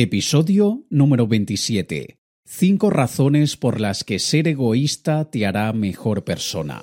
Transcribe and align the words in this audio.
Episodio 0.00 0.84
número 0.90 1.26
27. 1.26 2.20
Cinco 2.44 2.88
razones 2.88 3.56
por 3.56 3.80
las 3.80 4.04
que 4.04 4.20
ser 4.20 4.46
egoísta 4.46 5.28
te 5.28 5.44
hará 5.44 5.72
mejor 5.72 6.22
persona. 6.22 6.82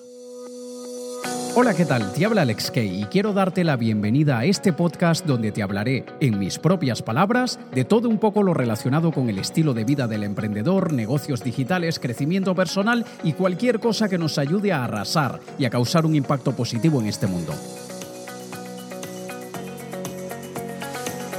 Hola, 1.55 1.73
¿qué 1.73 1.85
tal? 1.85 2.11
Te 2.11 2.25
habla 2.25 2.41
Alex 2.41 2.71
Kay 2.71 3.03
y 3.03 3.05
quiero 3.05 3.31
darte 3.31 3.63
la 3.63 3.77
bienvenida 3.77 4.39
a 4.39 4.43
este 4.43 4.73
podcast 4.73 5.25
donde 5.25 5.53
te 5.53 5.63
hablaré, 5.63 6.03
en 6.19 6.37
mis 6.37 6.59
propias 6.59 7.01
palabras, 7.01 7.57
de 7.73 7.85
todo 7.85 8.09
un 8.09 8.19
poco 8.19 8.43
lo 8.43 8.53
relacionado 8.53 9.13
con 9.13 9.29
el 9.29 9.39
estilo 9.39 9.73
de 9.73 9.85
vida 9.85 10.07
del 10.07 10.25
emprendedor, 10.25 10.91
negocios 10.91 11.41
digitales, 11.41 11.99
crecimiento 11.99 12.53
personal 12.53 13.05
y 13.23 13.31
cualquier 13.31 13.79
cosa 13.79 14.09
que 14.09 14.17
nos 14.17 14.37
ayude 14.37 14.73
a 14.73 14.83
arrasar 14.83 15.39
y 15.57 15.63
a 15.63 15.69
causar 15.69 16.05
un 16.05 16.15
impacto 16.15 16.53
positivo 16.53 16.99
en 16.99 17.07
este 17.07 17.27
mundo. 17.27 17.53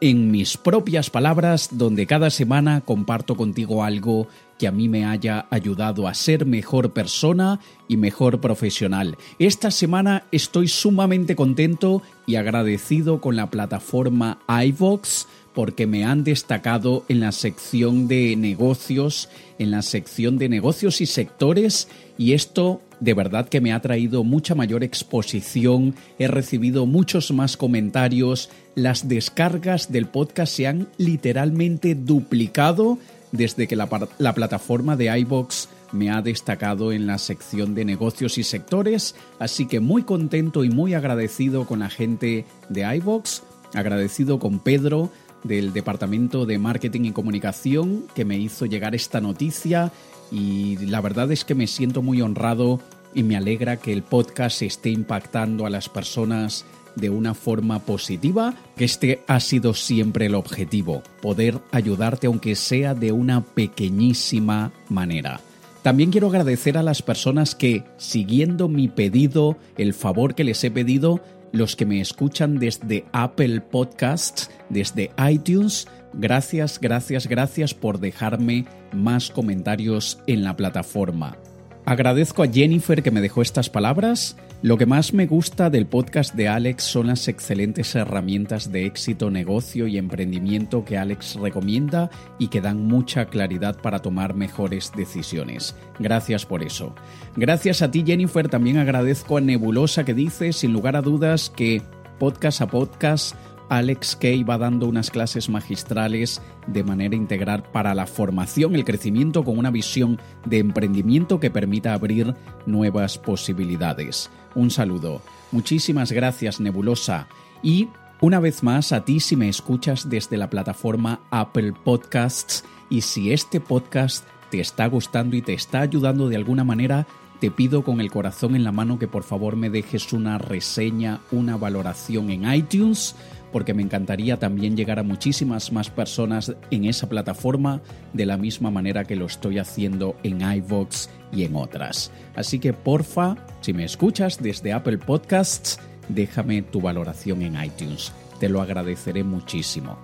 en 0.00 0.30
mis 0.30 0.56
propias 0.56 1.10
palabras, 1.10 1.70
donde 1.72 2.06
cada 2.06 2.30
semana 2.30 2.82
comparto 2.82 3.36
contigo 3.36 3.84
algo 3.84 4.28
que 4.58 4.66
a 4.66 4.72
mí 4.72 4.88
me 4.88 5.04
haya 5.04 5.46
ayudado 5.50 6.08
a 6.08 6.14
ser 6.14 6.46
mejor 6.46 6.92
persona 6.92 7.60
y 7.88 7.96
mejor 7.96 8.40
profesional. 8.40 9.16
Esta 9.38 9.70
semana 9.70 10.24
estoy 10.32 10.68
sumamente 10.68 11.36
contento 11.36 12.02
y 12.26 12.36
agradecido 12.36 13.20
con 13.20 13.36
la 13.36 13.50
plataforma 13.50 14.38
iVox 14.48 15.26
porque 15.54 15.86
me 15.86 16.04
han 16.04 16.22
destacado 16.22 17.04
en 17.08 17.20
la 17.20 17.32
sección 17.32 18.08
de 18.08 18.36
negocios, 18.36 19.30
en 19.58 19.70
la 19.70 19.80
sección 19.80 20.36
de 20.36 20.50
negocios 20.50 21.00
y 21.00 21.06
sectores 21.06 21.88
y 22.18 22.32
esto 22.32 22.82
de 23.00 23.14
verdad 23.14 23.48
que 23.48 23.60
me 23.60 23.72
ha 23.72 23.80
traído 23.80 24.24
mucha 24.24 24.54
mayor 24.54 24.82
exposición, 24.82 25.94
he 26.18 26.28
recibido 26.28 26.86
muchos 26.86 27.30
más 27.30 27.56
comentarios, 27.56 28.50
las 28.74 29.08
descargas 29.08 29.92
del 29.92 30.06
podcast 30.06 30.54
se 30.54 30.66
han 30.66 30.88
literalmente 30.98 31.94
duplicado 31.94 32.98
desde 33.32 33.66
que 33.66 33.76
la, 33.76 33.88
plataforma 33.88 34.96
de 34.96 35.18
iBox 35.18 35.68
me 35.92 36.10
ha 36.10 36.22
destacado 36.22 36.92
en 36.92 37.06
la 37.06 37.18
sección 37.18 37.74
de 37.74 37.84
negocios 37.84 38.38
y 38.38 38.44
sectores, 38.44 39.14
así 39.38 39.66
que 39.66 39.80
muy 39.80 40.02
contento 40.02 40.64
y 40.64 40.70
muy 40.70 40.94
agradecido 40.94 41.66
con 41.66 41.80
la 41.80 41.90
gente 41.90 42.44
de 42.68 42.96
iBox, 42.96 43.42
agradecido 43.74 44.38
con 44.38 44.58
Pedro 44.58 45.10
del 45.46 45.72
Departamento 45.72 46.46
de 46.46 46.58
Marketing 46.58 47.02
y 47.02 47.12
Comunicación 47.12 48.04
que 48.14 48.24
me 48.24 48.38
hizo 48.38 48.66
llegar 48.66 48.94
esta 48.94 49.20
noticia 49.20 49.92
y 50.30 50.76
la 50.86 51.00
verdad 51.00 51.30
es 51.32 51.44
que 51.44 51.54
me 51.54 51.66
siento 51.66 52.02
muy 52.02 52.20
honrado 52.20 52.80
y 53.14 53.22
me 53.22 53.36
alegra 53.36 53.78
que 53.78 53.92
el 53.92 54.02
podcast 54.02 54.62
esté 54.62 54.90
impactando 54.90 55.66
a 55.66 55.70
las 55.70 55.88
personas 55.88 56.64
de 56.96 57.10
una 57.10 57.34
forma 57.34 57.80
positiva, 57.80 58.54
que 58.76 58.84
este 58.84 59.22
ha 59.26 59.38
sido 59.40 59.74
siempre 59.74 60.26
el 60.26 60.34
objetivo, 60.34 61.02
poder 61.20 61.60
ayudarte 61.70 62.26
aunque 62.26 62.56
sea 62.56 62.94
de 62.94 63.12
una 63.12 63.42
pequeñísima 63.42 64.72
manera. 64.88 65.40
También 65.82 66.10
quiero 66.10 66.26
agradecer 66.26 66.76
a 66.76 66.82
las 66.82 67.00
personas 67.00 67.54
que, 67.54 67.84
siguiendo 67.96 68.66
mi 68.66 68.88
pedido, 68.88 69.56
el 69.78 69.94
favor 69.94 70.34
que 70.34 70.42
les 70.42 70.64
he 70.64 70.70
pedido, 70.70 71.20
los 71.52 71.76
que 71.76 71.86
me 71.86 72.00
escuchan 72.00 72.58
desde 72.58 73.04
Apple 73.12 73.60
Podcasts, 73.60 74.50
desde 74.68 75.10
iTunes, 75.30 75.88
gracias, 76.12 76.80
gracias, 76.80 77.26
gracias 77.26 77.74
por 77.74 78.00
dejarme 78.00 78.66
más 78.92 79.30
comentarios 79.30 80.20
en 80.26 80.44
la 80.44 80.56
plataforma. 80.56 81.36
Agradezco 81.84 82.42
a 82.42 82.48
Jennifer 82.48 83.02
que 83.02 83.12
me 83.12 83.20
dejó 83.20 83.42
estas 83.42 83.70
palabras. 83.70 84.36
Lo 84.62 84.78
que 84.78 84.86
más 84.86 85.12
me 85.12 85.26
gusta 85.26 85.68
del 85.68 85.86
podcast 85.86 86.34
de 86.34 86.48
Alex 86.48 86.82
son 86.82 87.08
las 87.08 87.28
excelentes 87.28 87.94
herramientas 87.94 88.72
de 88.72 88.86
éxito, 88.86 89.30
negocio 89.30 89.86
y 89.86 89.98
emprendimiento 89.98 90.82
que 90.82 90.96
Alex 90.96 91.34
recomienda 91.34 92.10
y 92.38 92.48
que 92.48 92.62
dan 92.62 92.86
mucha 92.86 93.26
claridad 93.26 93.76
para 93.82 94.00
tomar 94.00 94.34
mejores 94.34 94.92
decisiones. 94.96 95.76
Gracias 95.98 96.46
por 96.46 96.62
eso. 96.62 96.94
Gracias 97.36 97.82
a 97.82 97.90
ti 97.90 98.02
Jennifer, 98.06 98.48
también 98.48 98.78
agradezco 98.78 99.36
a 99.36 99.42
Nebulosa 99.42 100.04
que 100.04 100.14
dice, 100.14 100.54
sin 100.54 100.72
lugar 100.72 100.96
a 100.96 101.02
dudas, 101.02 101.50
que 101.54 101.82
podcast 102.18 102.62
a 102.62 102.66
podcast 102.66 103.36
Alex 103.68 104.16
Kay 104.16 104.42
va 104.44 104.58
dando 104.58 104.86
unas 104.86 105.10
clases 105.10 105.48
magistrales 105.48 106.40
de 106.66 106.84
manera 106.84 107.16
integral 107.16 107.62
para 107.64 107.94
la 107.94 108.06
formación, 108.06 108.74
el 108.74 108.84
crecimiento 108.84 109.44
con 109.44 109.58
una 109.58 109.70
visión 109.70 110.20
de 110.44 110.58
emprendimiento 110.58 111.40
que 111.40 111.50
permita 111.50 111.94
abrir 111.94 112.34
nuevas 112.66 113.18
posibilidades. 113.18 114.30
Un 114.54 114.70
saludo. 114.70 115.22
Muchísimas 115.52 116.12
gracias, 116.12 116.60
Nebulosa. 116.60 117.28
Y 117.62 117.88
una 118.20 118.40
vez 118.40 118.62
más, 118.62 118.92
a 118.92 119.04
ti 119.04 119.20
si 119.20 119.36
me 119.36 119.48
escuchas 119.48 120.08
desde 120.08 120.36
la 120.36 120.48
plataforma 120.48 121.20
Apple 121.30 121.74
Podcasts 121.84 122.64
y 122.88 123.02
si 123.02 123.32
este 123.32 123.60
podcast 123.60 124.24
te 124.50 124.60
está 124.60 124.86
gustando 124.86 125.36
y 125.36 125.42
te 125.42 125.52
está 125.52 125.80
ayudando 125.80 126.28
de 126.28 126.36
alguna 126.36 126.64
manera, 126.64 127.06
te 127.40 127.50
pido 127.50 127.84
con 127.84 128.00
el 128.00 128.10
corazón 128.10 128.56
en 128.56 128.64
la 128.64 128.72
mano 128.72 128.98
que 128.98 129.08
por 129.08 129.22
favor 129.22 129.56
me 129.56 129.68
dejes 129.68 130.12
una 130.12 130.38
reseña, 130.38 131.20
una 131.30 131.56
valoración 131.56 132.30
en 132.30 132.50
iTunes 132.50 133.14
porque 133.56 133.72
me 133.72 133.82
encantaría 133.82 134.38
también 134.38 134.76
llegar 134.76 134.98
a 134.98 135.02
muchísimas 135.02 135.72
más 135.72 135.88
personas 135.88 136.54
en 136.70 136.84
esa 136.84 137.08
plataforma 137.08 137.80
de 138.12 138.26
la 138.26 138.36
misma 138.36 138.70
manera 138.70 139.06
que 139.06 139.16
lo 139.16 139.24
estoy 139.24 139.58
haciendo 139.58 140.14
en 140.24 140.42
iVoox 140.42 141.08
y 141.32 141.44
en 141.44 141.56
otras. 141.56 142.12
Así 142.34 142.58
que 142.58 142.74
porfa, 142.74 143.34
si 143.62 143.72
me 143.72 143.84
escuchas 143.84 144.42
desde 144.42 144.74
Apple 144.74 144.98
Podcasts, 144.98 145.80
déjame 146.10 146.60
tu 146.60 146.82
valoración 146.82 147.40
en 147.40 147.58
iTunes. 147.64 148.12
Te 148.40 148.50
lo 148.50 148.60
agradeceré 148.60 149.24
muchísimo. 149.24 149.96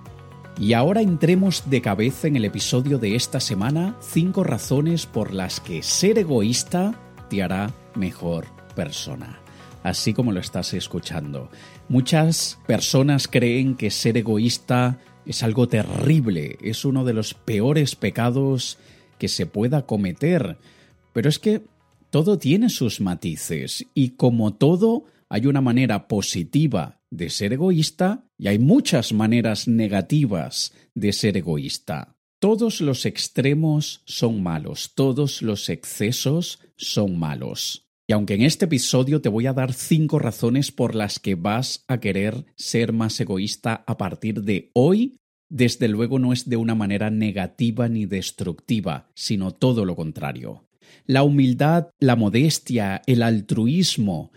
Y 0.58 0.72
ahora 0.72 1.02
entremos 1.02 1.68
de 1.68 1.82
cabeza 1.82 2.28
en 2.28 2.36
el 2.36 2.46
episodio 2.46 2.96
de 2.96 3.16
esta 3.16 3.38
semana, 3.38 3.98
5 4.00 4.44
razones 4.44 5.04
por 5.04 5.34
las 5.34 5.60
que 5.60 5.82
ser 5.82 6.18
egoísta 6.18 6.94
te 7.28 7.42
hará 7.42 7.70
mejor 7.96 8.46
persona 8.74 9.41
así 9.82 10.12
como 10.14 10.32
lo 10.32 10.40
estás 10.40 10.74
escuchando. 10.74 11.50
Muchas 11.88 12.58
personas 12.66 13.28
creen 13.28 13.76
que 13.76 13.90
ser 13.90 14.16
egoísta 14.16 14.98
es 15.26 15.42
algo 15.42 15.68
terrible, 15.68 16.58
es 16.62 16.84
uno 16.84 17.04
de 17.04 17.12
los 17.12 17.34
peores 17.34 17.94
pecados 17.96 18.78
que 19.18 19.28
se 19.28 19.46
pueda 19.46 19.86
cometer. 19.86 20.58
Pero 21.12 21.28
es 21.28 21.38
que 21.38 21.62
todo 22.10 22.38
tiene 22.38 22.68
sus 22.68 23.00
matices 23.00 23.86
y 23.94 24.10
como 24.10 24.54
todo 24.54 25.04
hay 25.28 25.46
una 25.46 25.60
manera 25.60 26.08
positiva 26.08 27.00
de 27.10 27.30
ser 27.30 27.52
egoísta 27.52 28.26
y 28.36 28.48
hay 28.48 28.58
muchas 28.58 29.12
maneras 29.12 29.68
negativas 29.68 30.72
de 30.94 31.12
ser 31.12 31.36
egoísta. 31.36 32.16
Todos 32.38 32.80
los 32.80 33.06
extremos 33.06 34.02
son 34.04 34.42
malos, 34.42 34.92
todos 34.94 35.42
los 35.42 35.68
excesos 35.68 36.58
son 36.76 37.18
malos. 37.18 37.86
Y 38.12 38.14
aunque 38.14 38.34
en 38.34 38.42
este 38.42 38.66
episodio 38.66 39.22
te 39.22 39.30
voy 39.30 39.46
a 39.46 39.54
dar 39.54 39.72
cinco 39.72 40.18
razones 40.18 40.70
por 40.70 40.94
las 40.94 41.18
que 41.18 41.34
vas 41.34 41.82
a 41.88 41.98
querer 41.98 42.44
ser 42.56 42.92
más 42.92 43.18
egoísta 43.18 43.84
a 43.86 43.96
partir 43.96 44.42
de 44.42 44.70
hoy, 44.74 45.16
desde 45.48 45.88
luego 45.88 46.18
no 46.18 46.34
es 46.34 46.46
de 46.46 46.58
una 46.58 46.74
manera 46.74 47.08
negativa 47.08 47.88
ni 47.88 48.04
destructiva, 48.04 49.08
sino 49.14 49.52
todo 49.52 49.86
lo 49.86 49.96
contrario. 49.96 50.68
La 51.06 51.22
humildad, 51.22 51.88
la 52.00 52.14
modestia, 52.14 53.00
el 53.06 53.22
altruismo, 53.22 54.30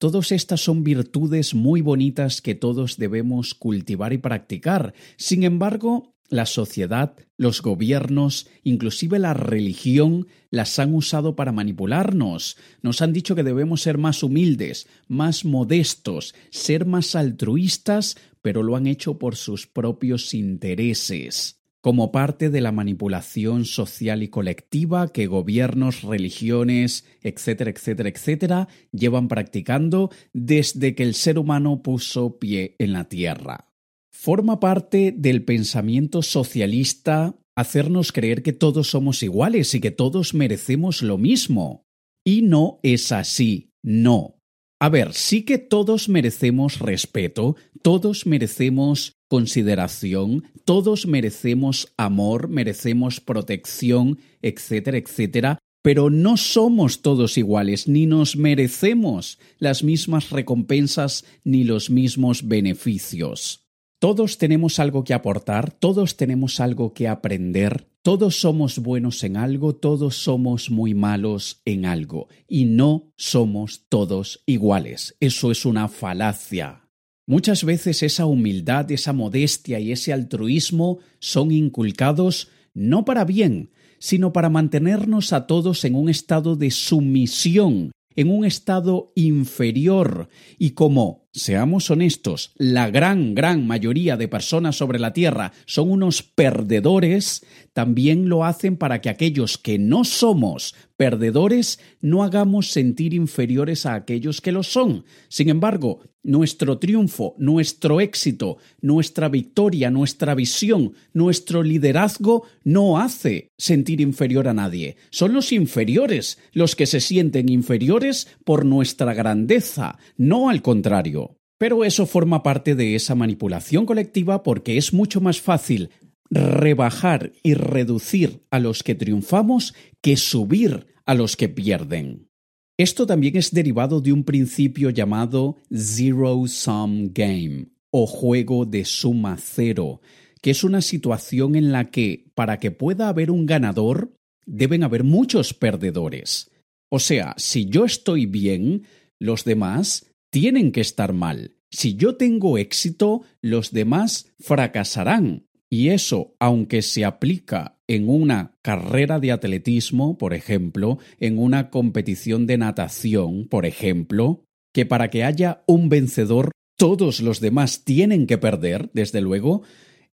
Todas 0.00 0.32
estas 0.32 0.62
son 0.62 0.82
virtudes 0.82 1.54
muy 1.54 1.82
bonitas 1.82 2.40
que 2.40 2.54
todos 2.54 2.96
debemos 2.96 3.52
cultivar 3.52 4.14
y 4.14 4.18
practicar. 4.18 4.94
Sin 5.18 5.44
embargo, 5.44 6.14
la 6.30 6.46
sociedad, 6.46 7.14
los 7.36 7.60
gobiernos, 7.60 8.48
inclusive 8.62 9.18
la 9.18 9.34
religión, 9.34 10.28
las 10.50 10.78
han 10.78 10.94
usado 10.94 11.36
para 11.36 11.52
manipularnos. 11.52 12.56
Nos 12.82 13.02
han 13.02 13.12
dicho 13.12 13.34
que 13.34 13.42
debemos 13.42 13.82
ser 13.82 13.98
más 13.98 14.22
humildes, 14.22 14.86
más 15.08 15.44
modestos, 15.44 16.34
ser 16.50 16.86
más 16.86 17.14
altruistas, 17.14 18.16
pero 18.40 18.62
lo 18.62 18.76
han 18.76 18.86
hecho 18.86 19.18
por 19.18 19.36
sus 19.36 19.66
propios 19.66 20.32
intereses 20.32 21.60
como 21.80 22.12
parte 22.12 22.50
de 22.50 22.60
la 22.60 22.72
manipulación 22.72 23.64
social 23.64 24.22
y 24.22 24.28
colectiva 24.28 25.08
que 25.08 25.26
gobiernos, 25.26 26.02
religiones, 26.02 27.06
etcétera, 27.22 27.70
etcétera, 27.70 28.10
etcétera, 28.10 28.68
llevan 28.92 29.28
practicando 29.28 30.10
desde 30.34 30.94
que 30.94 31.04
el 31.04 31.14
ser 31.14 31.38
humano 31.38 31.82
puso 31.82 32.38
pie 32.38 32.76
en 32.78 32.92
la 32.92 33.08
Tierra 33.08 33.69
forma 34.10 34.60
parte 34.60 35.14
del 35.16 35.44
pensamiento 35.44 36.22
socialista, 36.22 37.36
hacernos 37.56 38.12
creer 38.12 38.42
que 38.42 38.52
todos 38.52 38.88
somos 38.88 39.22
iguales 39.22 39.74
y 39.74 39.80
que 39.80 39.90
todos 39.90 40.34
merecemos 40.34 41.02
lo 41.02 41.18
mismo. 41.18 41.84
Y 42.24 42.42
no 42.42 42.80
es 42.82 43.12
así, 43.12 43.70
no. 43.82 44.36
A 44.78 44.88
ver, 44.88 45.12
sí 45.12 45.42
que 45.42 45.58
todos 45.58 46.08
merecemos 46.08 46.78
respeto, 46.78 47.56
todos 47.82 48.26
merecemos 48.26 49.14
consideración, 49.28 50.44
todos 50.64 51.06
merecemos 51.06 51.92
amor, 51.96 52.48
merecemos 52.48 53.20
protección, 53.20 54.18
etcétera, 54.40 54.96
etcétera, 54.96 55.58
pero 55.82 56.10
no 56.10 56.36
somos 56.36 57.02
todos 57.02 57.38
iguales, 57.38 57.88
ni 57.88 58.06
nos 58.06 58.36
merecemos 58.36 59.38
las 59.58 59.82
mismas 59.82 60.30
recompensas 60.30 61.24
ni 61.44 61.64
los 61.64 61.90
mismos 61.90 62.48
beneficios. 62.48 63.69
Todos 64.00 64.38
tenemos 64.38 64.78
algo 64.78 65.04
que 65.04 65.12
aportar, 65.12 65.72
todos 65.72 66.16
tenemos 66.16 66.58
algo 66.58 66.94
que 66.94 67.06
aprender, 67.06 67.86
todos 68.00 68.40
somos 68.40 68.78
buenos 68.78 69.22
en 69.24 69.36
algo, 69.36 69.74
todos 69.74 70.16
somos 70.16 70.70
muy 70.70 70.94
malos 70.94 71.60
en 71.66 71.84
algo, 71.84 72.28
y 72.48 72.64
no 72.64 73.12
somos 73.18 73.84
todos 73.90 74.42
iguales. 74.46 75.18
Eso 75.20 75.50
es 75.50 75.66
una 75.66 75.86
falacia. 75.88 76.88
Muchas 77.26 77.62
veces 77.62 78.02
esa 78.02 78.24
humildad, 78.24 78.90
esa 78.90 79.12
modestia 79.12 79.78
y 79.80 79.92
ese 79.92 80.14
altruismo 80.14 81.00
son 81.18 81.52
inculcados 81.52 82.48
no 82.72 83.04
para 83.04 83.26
bien, 83.26 83.70
sino 83.98 84.32
para 84.32 84.48
mantenernos 84.48 85.34
a 85.34 85.46
todos 85.46 85.84
en 85.84 85.94
un 85.94 86.08
estado 86.08 86.56
de 86.56 86.70
sumisión, 86.70 87.92
en 88.16 88.30
un 88.30 88.46
estado 88.46 89.12
inferior, 89.14 90.30
y 90.58 90.70
como 90.70 91.28
Seamos 91.32 91.92
honestos, 91.92 92.50
la 92.56 92.90
gran, 92.90 93.36
gran 93.36 93.64
mayoría 93.64 94.16
de 94.16 94.26
personas 94.26 94.74
sobre 94.74 94.98
la 94.98 95.12
Tierra 95.12 95.52
son 95.64 95.88
unos 95.88 96.24
perdedores, 96.24 97.46
también 97.72 98.28
lo 98.28 98.44
hacen 98.44 98.76
para 98.76 99.00
que 99.00 99.10
aquellos 99.10 99.56
que 99.56 99.78
no 99.78 100.02
somos 100.02 100.74
perdedores 101.00 101.78
no 102.02 102.24
hagamos 102.24 102.72
sentir 102.72 103.14
inferiores 103.14 103.86
a 103.86 103.94
aquellos 103.94 104.42
que 104.42 104.52
lo 104.52 104.62
son. 104.62 105.06
Sin 105.28 105.48
embargo, 105.48 106.00
nuestro 106.22 106.78
triunfo, 106.78 107.34
nuestro 107.38 108.02
éxito, 108.02 108.58
nuestra 108.82 109.30
victoria, 109.30 109.90
nuestra 109.90 110.34
visión, 110.34 110.92
nuestro 111.14 111.62
liderazgo 111.62 112.44
no 112.64 112.98
hace 112.98 113.48
sentir 113.56 114.02
inferior 114.02 114.46
a 114.46 114.52
nadie. 114.52 114.96
Son 115.10 115.32
los 115.32 115.52
inferiores 115.52 116.38
los 116.52 116.76
que 116.76 116.84
se 116.84 117.00
sienten 117.00 117.48
inferiores 117.48 118.28
por 118.44 118.66
nuestra 118.66 119.14
grandeza, 119.14 119.98
no 120.18 120.50
al 120.50 120.60
contrario. 120.60 121.19
Pero 121.60 121.84
eso 121.84 122.06
forma 122.06 122.42
parte 122.42 122.74
de 122.74 122.94
esa 122.94 123.14
manipulación 123.14 123.84
colectiva 123.84 124.42
porque 124.42 124.78
es 124.78 124.94
mucho 124.94 125.20
más 125.20 125.42
fácil 125.42 125.90
rebajar 126.30 127.32
y 127.42 127.52
reducir 127.52 128.46
a 128.50 128.58
los 128.58 128.82
que 128.82 128.94
triunfamos 128.94 129.74
que 130.00 130.16
subir 130.16 130.86
a 131.04 131.14
los 131.14 131.36
que 131.36 131.50
pierden. 131.50 132.30
Esto 132.78 133.06
también 133.06 133.36
es 133.36 133.52
derivado 133.52 134.00
de 134.00 134.10
un 134.10 134.24
principio 134.24 134.88
llamado 134.88 135.58
Zero 135.70 136.46
Sum 136.46 137.10
Game 137.12 137.66
o 137.90 138.06
juego 138.06 138.64
de 138.64 138.86
suma 138.86 139.36
cero, 139.36 140.00
que 140.40 140.52
es 140.52 140.64
una 140.64 140.80
situación 140.80 141.56
en 141.56 141.72
la 141.72 141.90
que 141.90 142.30
para 142.34 142.58
que 142.58 142.70
pueda 142.70 143.08
haber 143.08 143.30
un 143.30 143.44
ganador 143.44 144.14
deben 144.46 144.82
haber 144.82 145.04
muchos 145.04 145.52
perdedores. 145.52 146.50
O 146.88 147.00
sea, 147.00 147.34
si 147.36 147.66
yo 147.66 147.84
estoy 147.84 148.24
bien, 148.24 148.84
los 149.18 149.44
demás 149.44 150.09
tienen 150.30 150.72
que 150.72 150.80
estar 150.80 151.12
mal. 151.12 151.56
Si 151.70 151.94
yo 151.94 152.16
tengo 152.16 152.58
éxito, 152.58 153.22
los 153.40 153.72
demás 153.72 154.32
fracasarán. 154.38 155.46
Y 155.68 155.90
eso, 155.90 156.34
aunque 156.40 156.82
se 156.82 157.04
aplica 157.04 157.78
en 157.86 158.08
una 158.08 158.58
carrera 158.62 159.20
de 159.20 159.30
atletismo, 159.30 160.18
por 160.18 160.34
ejemplo, 160.34 160.98
en 161.20 161.38
una 161.38 161.70
competición 161.70 162.46
de 162.46 162.58
natación, 162.58 163.46
por 163.46 163.66
ejemplo, 163.66 164.44
que 164.72 164.84
para 164.84 165.10
que 165.10 165.22
haya 165.22 165.62
un 165.66 165.88
vencedor 165.88 166.50
todos 166.76 167.20
los 167.20 167.40
demás 167.40 167.84
tienen 167.84 168.26
que 168.26 168.38
perder, 168.38 168.90
desde 168.94 169.20
luego, 169.20 169.62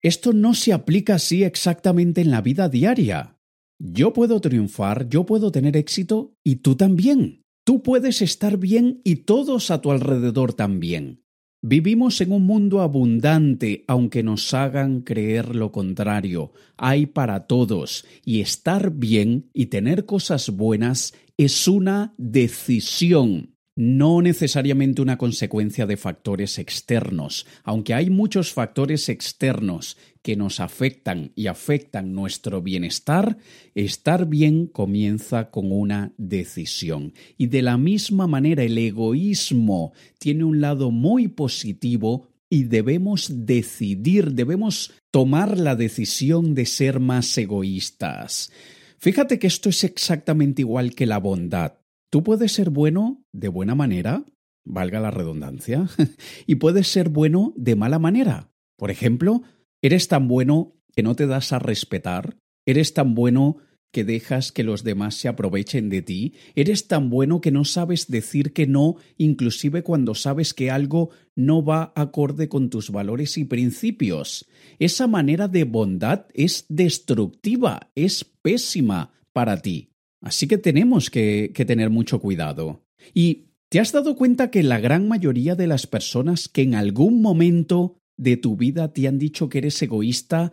esto 0.02 0.34
no 0.34 0.54
se 0.54 0.74
aplica 0.74 1.16
así 1.16 1.44
exactamente 1.44 2.22
en 2.22 2.30
la 2.30 2.42
vida 2.42 2.69
diaria. 2.69 3.40
Yo 3.80 4.14
puedo 4.14 4.42
triunfar, 4.42 5.10
yo 5.10 5.25
puedo 5.25 5.52
tener 5.52 5.75
éxito 5.75 6.34
y 6.44 6.58
tú 6.58 6.75
también. 6.75 7.44
Tú 7.68 7.84
puedes 7.84 8.22
estar 8.22 8.56
bien 8.56 9.02
y 9.04 9.18
todos 9.25 9.72
a 9.72 9.81
tu 9.81 9.92
alrededor 9.92 10.54
también. 10.54 11.25
Vivimos 11.62 12.22
en 12.22 12.31
un 12.31 12.44
mundo 12.46 12.80
abundante, 12.80 13.84
aunque 13.90 14.24
nos 14.24 14.54
hagan 14.54 15.02
creer 15.02 15.54
lo 15.54 15.74
contrario. 15.74 16.54
Hay 16.78 17.08
para 17.08 17.46
todos, 17.46 18.06
y 18.24 18.40
estar 18.40 18.92
bien 18.92 19.50
y 19.54 19.66
tener 19.66 20.06
cosas 20.06 20.50
buenas 20.52 21.14
es 21.36 21.68
una 21.68 22.14
decisión 22.18 23.56
no 23.77 24.24
necesariamente 24.24 25.03
una 25.03 25.19
consecuencia 25.19 25.85
de 25.85 25.97
factores 25.97 26.57
externos, 26.57 27.45
aunque 27.63 27.94
hay 27.94 28.09
muchos 28.09 28.51
factores 28.51 29.07
externos 29.07 29.97
que 30.24 30.35
nos 30.35 30.59
afectan 30.59 31.31
y 31.35 31.45
afectan 31.45 32.12
nuestro 32.12 32.63
bienestar, 32.63 33.38
estar 33.75 34.27
bien 34.27 34.65
comienza 34.65 35.51
con 35.51 35.71
una 35.71 36.12
decisión. 36.18 37.13
Y 37.38 37.47
de 37.47 37.62
la 37.62 37.77
misma 37.77 38.25
manera 38.25 38.63
el 38.63 38.79
egoísmo 38.79 39.94
tiene 40.18 40.44
un 40.44 40.59
lado 40.59 40.89
muy 40.89 41.27
positivo 41.27 42.30
y 42.50 42.63
debemos 42.63 43.45
decidir, 43.45 44.31
debemos 44.31 44.91
tomar 45.12 45.59
la 45.59 45.75
decisión 45.75 46.56
de 46.56 46.65
ser 46.65 47.00
más 47.00 47.38
egoístas. 47.38 48.51
Fíjate 48.97 49.38
que 49.38 49.45
esto 49.45 49.69
es 49.69 49.83
exactamente 49.83 50.63
igual 50.63 50.95
que 50.95 51.06
la 51.06 51.19
bondad. 51.19 51.73
Tú 52.09 52.24
puedes 52.24 52.54
ser 52.54 52.69
bueno 52.69 53.24
de 53.33 53.50
buena 53.50 53.75
manera, 53.75 54.25
valga 54.65 55.00
la 55.00 55.12
redundancia, 55.12 55.88
y 56.45 56.56
puedes 56.56 56.88
ser 56.88 57.09
bueno 57.09 57.54
de 57.57 57.75
mala 57.75 58.00
manera. 58.00 58.50
Por 58.77 58.92
ejemplo, 58.92 59.42
eres 59.81 60.07
tan 60.07 60.27
bueno 60.27 60.75
que 60.95 61.04
no 61.04 61.15
te 61.15 61.27
das 61.27 61.51
a 61.54 61.59
respetar, 61.59 62.38
eres 62.65 62.94
tan 62.94 63.13
bueno 63.13 63.57
que 63.92 64.04
dejas 64.04 64.51
que 64.51 64.63
los 64.63 64.83
demás 64.83 65.15
se 65.15 65.27
aprovechen 65.27 65.89
de 65.89 66.01
ti, 66.01 66.33
eres 66.56 66.88
tan 66.88 67.09
bueno 67.09 67.42
que 67.42 67.51
no 67.51 67.65
sabes 67.65 68.07
decir 68.07 68.54
que 68.54 68.68
no, 68.68 68.95
inclusive 69.18 69.81
cuando 69.81 70.13
sabes 70.13 70.54
que 70.54 70.69
algo 70.71 71.09
no 71.36 71.63
va 71.63 71.94
acorde 71.95 72.50
con 72.50 72.69
tus 72.69 72.92
valores 72.92 73.38
y 73.38 73.45
principios. 73.45 74.45
Esa 74.80 75.07
manera 75.07 75.48
de 75.48 75.63
bondad 75.63 76.25
es 76.33 76.65
destructiva, 76.69 77.92
es 77.95 78.24
pésima 78.24 79.13
para 79.33 79.62
ti. 79.62 79.89
Así 80.22 80.48
que 80.48 80.58
tenemos 80.58 81.10
que, 81.10 81.52
tener 81.68 81.90
mucho 81.90 82.19
cuidado. 82.19 82.83
Y 83.14 83.50
¿te 83.69 83.80
has 83.80 83.92
dado 83.92 84.16
cuenta 84.16 84.50
que 84.50 84.64
la 84.64 84.80
gran 84.80 85.07
mayoría 85.07 85.56
de 85.56 85.68
las 85.68 85.88
personas 85.88 86.47
que 86.47 86.64
en 86.64 86.76
algún 86.76 87.21
momento 87.21 88.00
de 88.18 88.38
tu 88.38 88.57
vida 88.57 88.94
te 88.94 89.07
han 89.07 89.19
dicho 89.19 89.50
que 89.50 89.59
eres 89.59 89.81
egoísta 89.81 90.52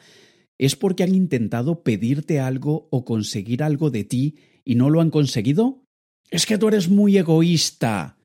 es 0.59 0.77
porque 0.77 1.03
han 1.03 1.15
intentado 1.15 1.83
pedirte 1.83 2.41
algo 2.41 2.89
o 2.91 3.05
conseguir 3.05 3.63
algo 3.63 3.91
de 3.91 4.05
ti 4.05 4.37
y 4.65 4.75
no 4.75 4.91
lo 4.91 5.01
han 5.01 5.11
conseguido? 5.11 5.83
Es 6.31 6.47
que 6.47 6.59
tú 6.59 6.69
eres 6.69 6.89
muy 6.89 7.17
egoísta. 7.17 8.19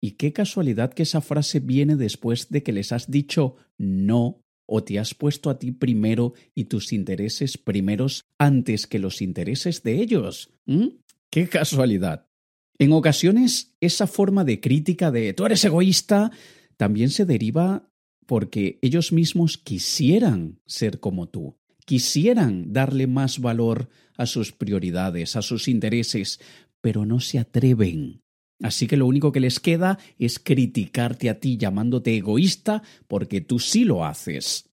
Y 0.00 0.12
qué 0.12 0.32
casualidad 0.32 0.92
que 0.92 1.02
esa 1.04 1.20
frase 1.20 1.60
viene 1.60 1.96
después 1.96 2.50
de 2.50 2.62
que 2.62 2.72
les 2.72 2.92
has 2.92 3.10
dicho 3.10 3.56
no 3.78 4.45
o 4.66 4.82
te 4.82 4.98
has 4.98 5.14
puesto 5.14 5.48
a 5.50 5.58
ti 5.58 5.72
primero 5.72 6.34
y 6.54 6.64
tus 6.64 6.92
intereses 6.92 7.56
primeros 7.56 8.24
antes 8.38 8.86
que 8.86 8.98
los 8.98 9.22
intereses 9.22 9.82
de 9.82 10.00
ellos. 10.00 10.50
¿Mm? 10.66 10.88
¡Qué 11.30 11.48
casualidad! 11.48 12.26
En 12.78 12.92
ocasiones, 12.92 13.74
esa 13.80 14.06
forma 14.06 14.44
de 14.44 14.60
crítica 14.60 15.10
de 15.10 15.32
tú 15.32 15.46
eres 15.46 15.64
egoísta 15.64 16.30
también 16.76 17.10
se 17.10 17.24
deriva 17.24 17.88
porque 18.26 18.78
ellos 18.82 19.12
mismos 19.12 19.56
quisieran 19.56 20.60
ser 20.66 21.00
como 21.00 21.28
tú, 21.28 21.56
quisieran 21.86 22.72
darle 22.72 23.06
más 23.06 23.38
valor 23.38 23.88
a 24.16 24.26
sus 24.26 24.52
prioridades, 24.52 25.36
a 25.36 25.42
sus 25.42 25.68
intereses, 25.68 26.40
pero 26.80 27.06
no 27.06 27.20
se 27.20 27.38
atreven 27.38 28.22
Así 28.62 28.86
que 28.86 28.96
lo 28.96 29.06
único 29.06 29.32
que 29.32 29.40
les 29.40 29.60
queda 29.60 29.98
es 30.18 30.38
criticarte 30.38 31.28
a 31.28 31.40
ti 31.40 31.56
llamándote 31.56 32.16
egoísta 32.16 32.82
porque 33.06 33.40
tú 33.40 33.58
sí 33.58 33.84
lo 33.84 34.04
haces. 34.04 34.70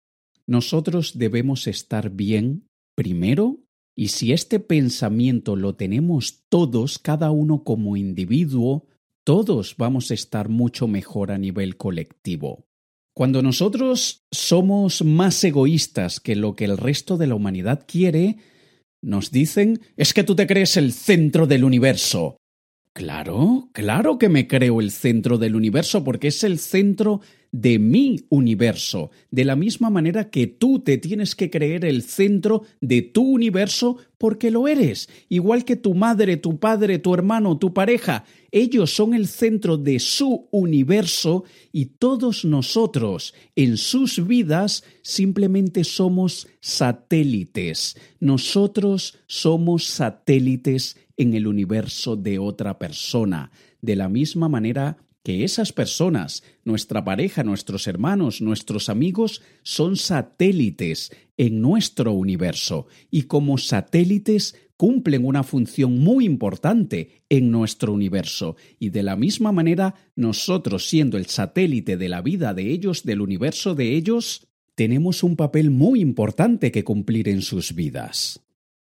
Nosotros 0.48 1.18
debemos 1.18 1.68
estar 1.68 2.10
bien 2.10 2.68
primero 2.96 3.60
y 3.96 4.10
si 4.10 4.34
este 4.34 4.60
pensamiento 4.60 5.56
lo 5.56 5.76
tenemos 5.76 6.44
todos, 6.50 6.98
cada 6.98 7.32
uno 7.32 7.64
como 7.64 7.96
individuo, 7.98 8.88
todos 9.24 9.76
vamos 9.78 10.12
a 10.12 10.14
estar 10.14 10.50
mucho 10.50 10.88
mejor 10.88 11.32
a 11.32 11.38
nivel 11.38 11.78
colectivo. 11.78 12.66
Cuando 13.16 13.44
nosotros 13.44 14.26
somos 14.32 15.04
más 15.04 15.44
egoístas 15.44 16.20
que 16.20 16.36
lo 16.36 16.56
que 16.56 16.66
el 16.66 16.78
resto 16.78 17.18
de 17.18 17.28
la 17.28 17.36
humanidad 17.36 17.86
quiere, 17.88 18.38
nos 19.04 19.30
dicen 19.30 19.82
es 19.98 20.14
que 20.14 20.24
tú 20.24 20.36
te 20.36 20.48
crees 20.48 20.78
el 20.78 20.94
centro 20.94 21.46
del 21.46 21.64
universo. 21.64 22.38
Claro, 22.94 23.70
claro 23.72 24.20
que 24.20 24.30
me 24.30 24.48
creo 24.48 24.80
el 24.80 24.92
centro 24.92 25.40
del 25.40 25.56
universo 25.56 26.04
porque 26.04 26.28
es 26.28 26.44
el 26.44 26.60
centro 26.60 27.22
de 27.52 27.78
mi 27.78 28.20
universo, 28.30 29.10
de 29.32 29.46
la 29.46 29.56
misma 29.56 29.90
manera 29.90 30.30
que 30.30 30.46
tú 30.46 30.80
te 30.80 31.00
tienes 31.00 31.36
que 31.36 31.50
creer 31.50 31.86
el 31.86 32.04
centro 32.04 32.64
de 32.82 33.02
tu 33.02 33.24
universo 33.24 33.98
porque 34.18 34.52
lo 34.52 34.68
eres, 34.68 35.08
igual 35.30 35.66
que 35.66 35.76
tu 35.76 35.94
madre, 35.94 36.38
tu 36.38 36.60
padre, 36.60 36.98
tu 36.98 37.14
hermano, 37.14 37.58
tu 37.58 37.74
pareja, 37.74 38.26
ellos 38.52 38.94
son 38.94 39.14
el 39.14 39.28
centro 39.28 39.78
de 39.78 40.00
su 40.00 40.48
universo 40.52 41.44
y 41.72 41.86
todos 41.86 42.46
nosotros 42.46 43.34
en 43.56 43.78
sus 43.78 44.26
vidas 44.26 44.84
simplemente 45.02 45.84
somos 45.84 46.48
satélites. 46.60 47.98
Nosotros 48.20 49.20
somos 49.28 49.86
satélites 49.86 50.98
en 51.18 51.34
el 51.34 51.48
universo 51.48 52.16
de 52.16 52.40
otra 52.40 52.80
persona, 52.80 53.52
de 53.82 53.96
la 53.96 54.10
misma 54.10 54.50
manera 54.50 54.98
que 55.24 55.46
esas 55.46 55.72
personas, 55.72 56.44
nuestra 56.66 57.04
pareja, 57.06 57.44
nuestros 57.44 57.88
hermanos, 57.88 58.42
nuestros 58.42 58.90
amigos, 58.90 59.42
son 59.64 59.96
satélites 59.96 61.12
en 61.38 61.62
nuestro 61.62 62.12
universo. 62.12 62.88
Y 63.10 63.24
como 63.24 63.58
satélites 63.58 64.56
cumplen 64.76 65.26
una 65.26 65.44
función 65.44 66.00
muy 66.00 66.26
importante 66.26 67.24
en 67.30 67.52
nuestro 67.52 67.94
universo. 67.94 68.58
Y 68.80 68.90
de 68.90 69.02
la 69.02 69.16
misma 69.16 69.54
manera 69.54 69.96
nosotros 70.16 70.90
siendo 70.90 71.18
el 71.18 71.28
satélite 71.28 71.96
de 71.96 72.10
la 72.10 72.22
vida 72.22 72.54
de 72.54 72.70
ellos, 72.70 73.04
del 73.04 73.22
universo 73.22 73.76
de 73.76 73.96
ellos, 73.96 74.48
tenemos 74.76 75.24
un 75.24 75.38
papel 75.38 75.72
muy 75.72 76.02
importante 76.02 76.72
que 76.72 76.84
cumplir 76.84 77.30
en 77.30 77.42
sus 77.42 77.74
vidas. 77.76 78.43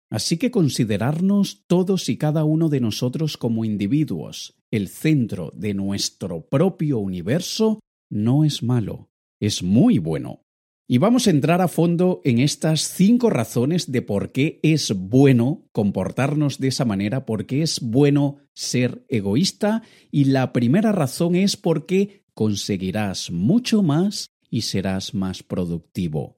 Así 0.09 0.37
que 0.37 0.51
considerarnos 0.51 1.65
todos 1.67 2.07
y 2.09 2.17
cada 2.17 2.45
uno 2.45 2.69
de 2.69 2.79
nosotros 2.79 3.37
como 3.37 3.65
individuos, 3.65 4.55
el 4.71 4.87
centro 4.87 5.51
de 5.55 5.73
nuestro 5.73 6.47
propio 6.47 6.99
universo, 6.99 7.79
no 8.09 8.45
es 8.45 8.63
malo, 8.63 9.09
es 9.39 9.63
muy 9.63 9.97
bueno. 9.97 10.43
Y 10.89 10.99
vamos 10.99 11.27
a 11.27 11.31
entrar 11.31 11.61
a 11.61 11.67
fondo 11.67 12.21
en 12.23 12.39
estas 12.39 12.79
cinco 12.79 13.29
razones 13.29 13.91
de 13.91 14.01
por 14.01 14.31
qué 14.31 14.61
es 14.63 14.93
bueno 14.95 15.67
comportarnos 15.73 16.59
de 16.59 16.69
esa 16.69 16.85
manera, 16.85 17.25
por 17.25 17.45
qué 17.45 17.61
es 17.61 17.81
bueno 17.81 18.37
ser 18.53 19.03
egoísta. 19.09 19.83
Y 20.11 20.25
la 20.25 20.53
primera 20.53 20.93
razón 20.93 21.35
es 21.35 21.57
porque 21.57 22.23
conseguirás 22.33 23.31
mucho 23.31 23.83
más 23.83 24.29
y 24.49 24.61
serás 24.61 25.13
más 25.13 25.43
productivo. 25.43 26.37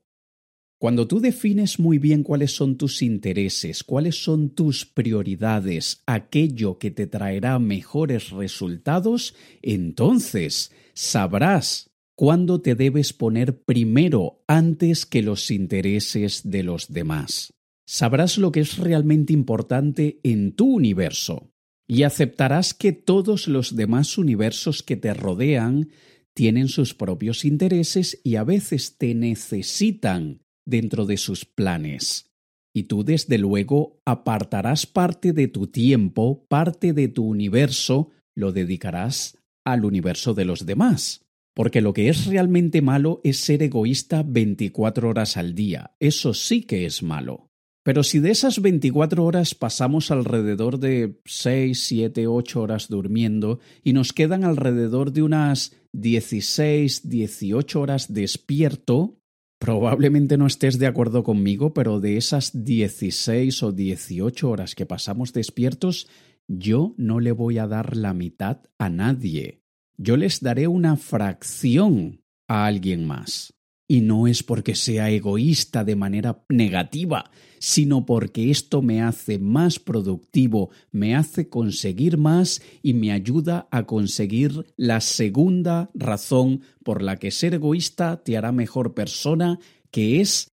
Cuando 0.80 1.10
tú 1.10 1.20
defines 1.20 1.78
muy 1.78 1.98
bien 1.98 2.24
cuáles 2.24 2.56
son 2.56 2.78
tus 2.78 3.02
intereses, 3.02 3.84
cuáles 3.84 4.24
son 4.24 4.52
tus 4.52 4.86
prioridades, 4.86 6.04
aquello 6.06 6.78
que 6.78 6.90
te 6.90 7.06
traerá 7.06 7.60
mejores 7.60 8.30
resultados, 8.30 9.36
entonces 9.62 10.72
sabrás 10.94 11.92
cuándo 12.16 12.62
te 12.62 12.76
debes 12.76 13.12
poner 13.12 13.62
primero 13.62 14.42
antes 14.48 15.06
que 15.06 15.22
los 15.22 15.52
intereses 15.52 16.50
de 16.50 16.64
los 16.64 16.94
demás. 16.94 17.54
Sabrás 17.86 18.38
lo 18.38 18.54
que 18.54 18.62
es 18.62 18.78
realmente 18.78 19.34
importante 19.34 20.22
en 20.24 20.54
tu 20.54 20.76
universo 20.76 21.52
y 21.88 22.04
aceptarás 22.04 22.74
que 22.74 22.94
todos 22.94 23.50
los 23.50 23.76
demás 23.76 24.18
universos 24.18 24.82
que 24.82 24.96
te 24.96 25.14
rodean 25.14 25.90
tienen 26.34 26.70
sus 26.70 26.94
propios 26.94 27.44
intereses 27.44 28.22
y 28.24 28.36
a 28.38 28.46
veces 28.46 28.98
te 28.98 29.14
necesitan 29.14 30.40
dentro 30.70 31.06
de 31.06 31.18
sus 31.18 31.46
planes. 31.46 32.30
Y 32.74 32.84
tú 32.84 33.04
desde 33.04 33.38
luego 33.38 34.00
apartarás 34.06 34.86
parte 34.86 35.34
de 35.34 35.48
tu 35.48 35.68
tiempo, 35.68 36.46
parte 36.48 36.94
de 36.94 37.08
tu 37.08 37.26
universo, 37.26 38.12
lo 38.36 38.52
dedicarás 38.52 39.38
al 39.66 39.86
universo 39.86 40.34
de 40.34 40.46
los 40.46 40.66
demás. 40.66 41.26
Porque 41.56 41.82
lo 41.82 41.94
que 41.94 42.10
es 42.10 42.28
realmente 42.28 42.82
malo 42.82 43.22
es 43.24 43.38
ser 43.38 43.64
egoísta 43.64 44.24
24 44.24 45.10
horas 45.10 45.36
al 45.36 45.56
día. 45.56 45.96
Eso 46.00 46.34
sí 46.34 46.62
que 46.62 46.86
es 46.86 47.04
malo. 47.04 47.50
Pero 47.84 48.04
si 48.04 48.20
de 48.20 48.30
esas 48.32 48.62
24 48.62 49.26
horas 49.26 49.56
pasamos 49.56 50.12
alrededor 50.12 50.80
de 50.80 51.20
6, 51.26 51.84
7, 51.88 52.28
8 52.28 52.62
horas 52.62 52.88
durmiendo 52.88 53.60
y 53.84 53.94
nos 53.94 54.14
quedan 54.14 54.44
alrededor 54.44 55.12
de 55.12 55.24
unas 55.24 55.76
16, 55.94 57.10
18 57.10 57.82
horas 57.82 58.14
despierto, 58.14 59.19
Probablemente 59.60 60.38
no 60.38 60.48
estés 60.48 60.80
de 60.80 60.88
acuerdo 60.88 61.24
conmigo, 61.24 61.74
pero 61.74 62.00
de 62.00 62.16
esas 62.16 62.64
16 62.64 63.62
o 63.64 63.72
18 63.74 64.50
horas 64.50 64.74
que 64.74 64.86
pasamos 64.86 65.34
despiertos, 65.34 66.08
yo 66.48 66.96
no 66.98 67.20
le 67.20 67.34
voy 67.34 67.58
a 67.58 67.68
dar 67.68 67.98
la 67.98 68.14
mitad 68.14 68.62
a 68.78 68.90
nadie. 68.90 69.62
Yo 69.98 70.16
les 70.16 70.40
daré 70.40 70.68
una 70.68 70.96
fracción 70.96 72.22
a 72.48 72.66
alguien 72.66 73.06
más. 73.06 73.54
Y 73.90 74.02
no 74.02 74.28
es 74.28 74.44
porque 74.44 74.76
sea 74.76 75.10
egoísta 75.10 75.84
de 75.84 75.96
manera 75.96 76.44
negativa, 76.48 77.32
sino 77.58 78.06
porque 78.06 78.52
esto 78.52 78.84
me 78.84 79.02
hace 79.02 79.40
más 79.40 79.80
productivo, 79.80 80.70
me 80.92 81.16
hace 81.16 81.50
conseguir 81.50 82.18
más 82.18 82.62
y 82.84 82.94
me 82.94 83.12
ayuda 83.12 83.68
a 83.72 83.88
conseguir 83.88 84.68
la 84.78 85.02
segunda 85.02 85.90
razón 85.96 86.62
por 86.84 87.02
la 87.02 87.18
que 87.18 87.32
ser 87.32 87.56
egoísta 87.56 88.24
te 88.24 88.38
hará 88.38 88.52
mejor 88.52 88.94
persona, 88.94 89.60
que 89.90 90.22
es 90.22 90.52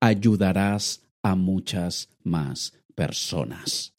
ayudarás 0.00 1.02
a 1.22 1.36
muchas 1.36 2.08
más 2.24 2.72
personas 2.94 3.92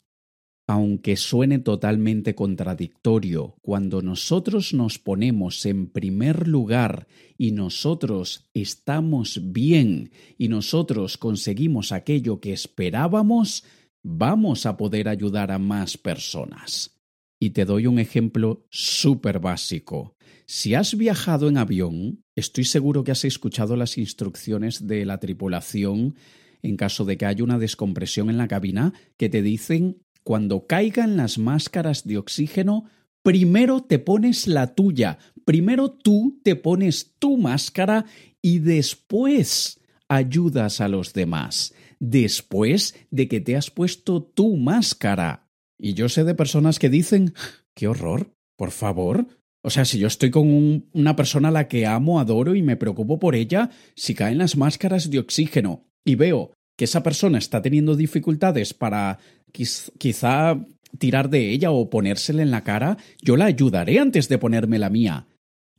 aunque 0.68 1.18
suene 1.18 1.60
totalmente 1.60 2.36
contradictorio, 2.36 3.56
cuando 3.62 4.02
nosotros 4.02 4.74
nos 4.74 4.98
ponemos 4.98 5.66
en 5.66 5.88
primer 5.88 6.48
lugar 6.48 7.08
y 7.38 7.52
nosotros 7.52 8.50
estamos 8.54 9.52
bien 9.52 10.12
y 10.38 10.48
nosotros 10.48 11.18
conseguimos 11.18 11.92
aquello 11.92 12.40
que 12.40 12.54
esperábamos, 12.54 13.66
vamos 14.04 14.66
a 14.66 14.78
poder 14.78 15.10
ayudar 15.10 15.52
a 15.52 15.60
más 15.60 15.98
personas. 15.98 16.98
Y 17.40 17.50
te 17.50 17.66
doy 17.66 17.88
un 17.88 18.00
ejemplo 18.00 18.66
súper 18.70 19.40
básico. 19.40 20.16
Si 20.46 20.76
has 20.76 20.98
viajado 20.98 21.50
en 21.50 21.58
avión, 21.58 22.24
estoy 22.36 22.64
seguro 22.64 23.04
que 23.04 23.12
has 23.12 23.26
escuchado 23.26 23.76
las 23.76 23.98
instrucciones 23.98 24.88
de 24.88 25.06
la 25.06 25.20
tripulación 25.20 26.16
en 26.62 26.78
caso 26.78 27.06
de 27.06 27.18
que 27.18 27.26
haya 27.26 27.44
una 27.44 27.60
descompresión 27.60 28.30
en 28.30 28.38
la 28.38 28.48
cabina 28.48 28.94
que 29.18 29.30
te 29.30 29.42
dicen 29.42 30.03
cuando 30.24 30.68
caigan 30.68 31.18
las 31.18 31.38
máscaras 31.38 32.06
de 32.06 32.18
oxígeno, 32.18 32.86
primero 33.24 33.82
te 33.82 34.00
pones 34.00 34.48
la 34.48 34.74
tuya, 34.76 35.18
primero 35.46 35.92
tú 35.92 36.40
te 36.44 36.56
pones 36.56 37.16
tu 37.20 37.38
máscara 37.38 38.06
y 38.42 38.60
después 38.60 39.80
ayudas 40.08 40.82
a 40.82 40.88
los 40.88 41.14
demás, 41.14 41.74
después 42.00 42.96
de 43.10 43.28
que 43.28 43.42
te 43.42 43.56
has 43.56 43.72
puesto 43.72 44.24
tu 44.24 44.58
máscara. 44.58 45.50
Y 45.80 45.94
yo 45.94 46.10
sé 46.10 46.24
de 46.24 46.36
personas 46.36 46.80
que 46.80 46.90
dicen, 46.90 47.34
qué 47.74 47.88
horror, 47.88 48.34
por 48.58 48.72
favor. 48.72 49.28
O 49.66 49.70
sea, 49.70 49.86
si 49.86 49.98
yo 49.98 50.08
estoy 50.08 50.30
con 50.30 50.88
una 50.94 51.16
persona 51.16 51.48
a 51.48 51.52
la 51.52 51.68
que 51.68 51.86
amo, 51.86 52.20
adoro 52.20 52.56
y 52.56 52.62
me 52.62 52.76
preocupo 52.76 53.20
por 53.20 53.36
ella, 53.36 53.70
si 53.96 54.14
caen 54.14 54.38
las 54.38 54.58
máscaras 54.58 55.10
de 55.10 55.20
oxígeno 55.20 55.86
y 56.06 56.16
veo 56.16 56.52
que 56.78 56.86
esa 56.86 57.04
persona 57.04 57.38
está 57.38 57.62
teniendo 57.62 57.96
dificultades 57.96 58.74
para 58.74 59.20
quizá 59.54 60.60
tirar 60.98 61.30
de 61.30 61.52
ella 61.52 61.72
o 61.72 61.90
ponérsela 61.90 62.42
en 62.42 62.52
la 62.52 62.64
cara, 62.64 62.98
yo 63.22 63.38
la 63.38 63.46
ayudaré 63.46 64.00
antes 64.00 64.30
de 64.30 64.38
ponerme 64.38 64.80
la 64.80 64.90
mía. 64.90 65.28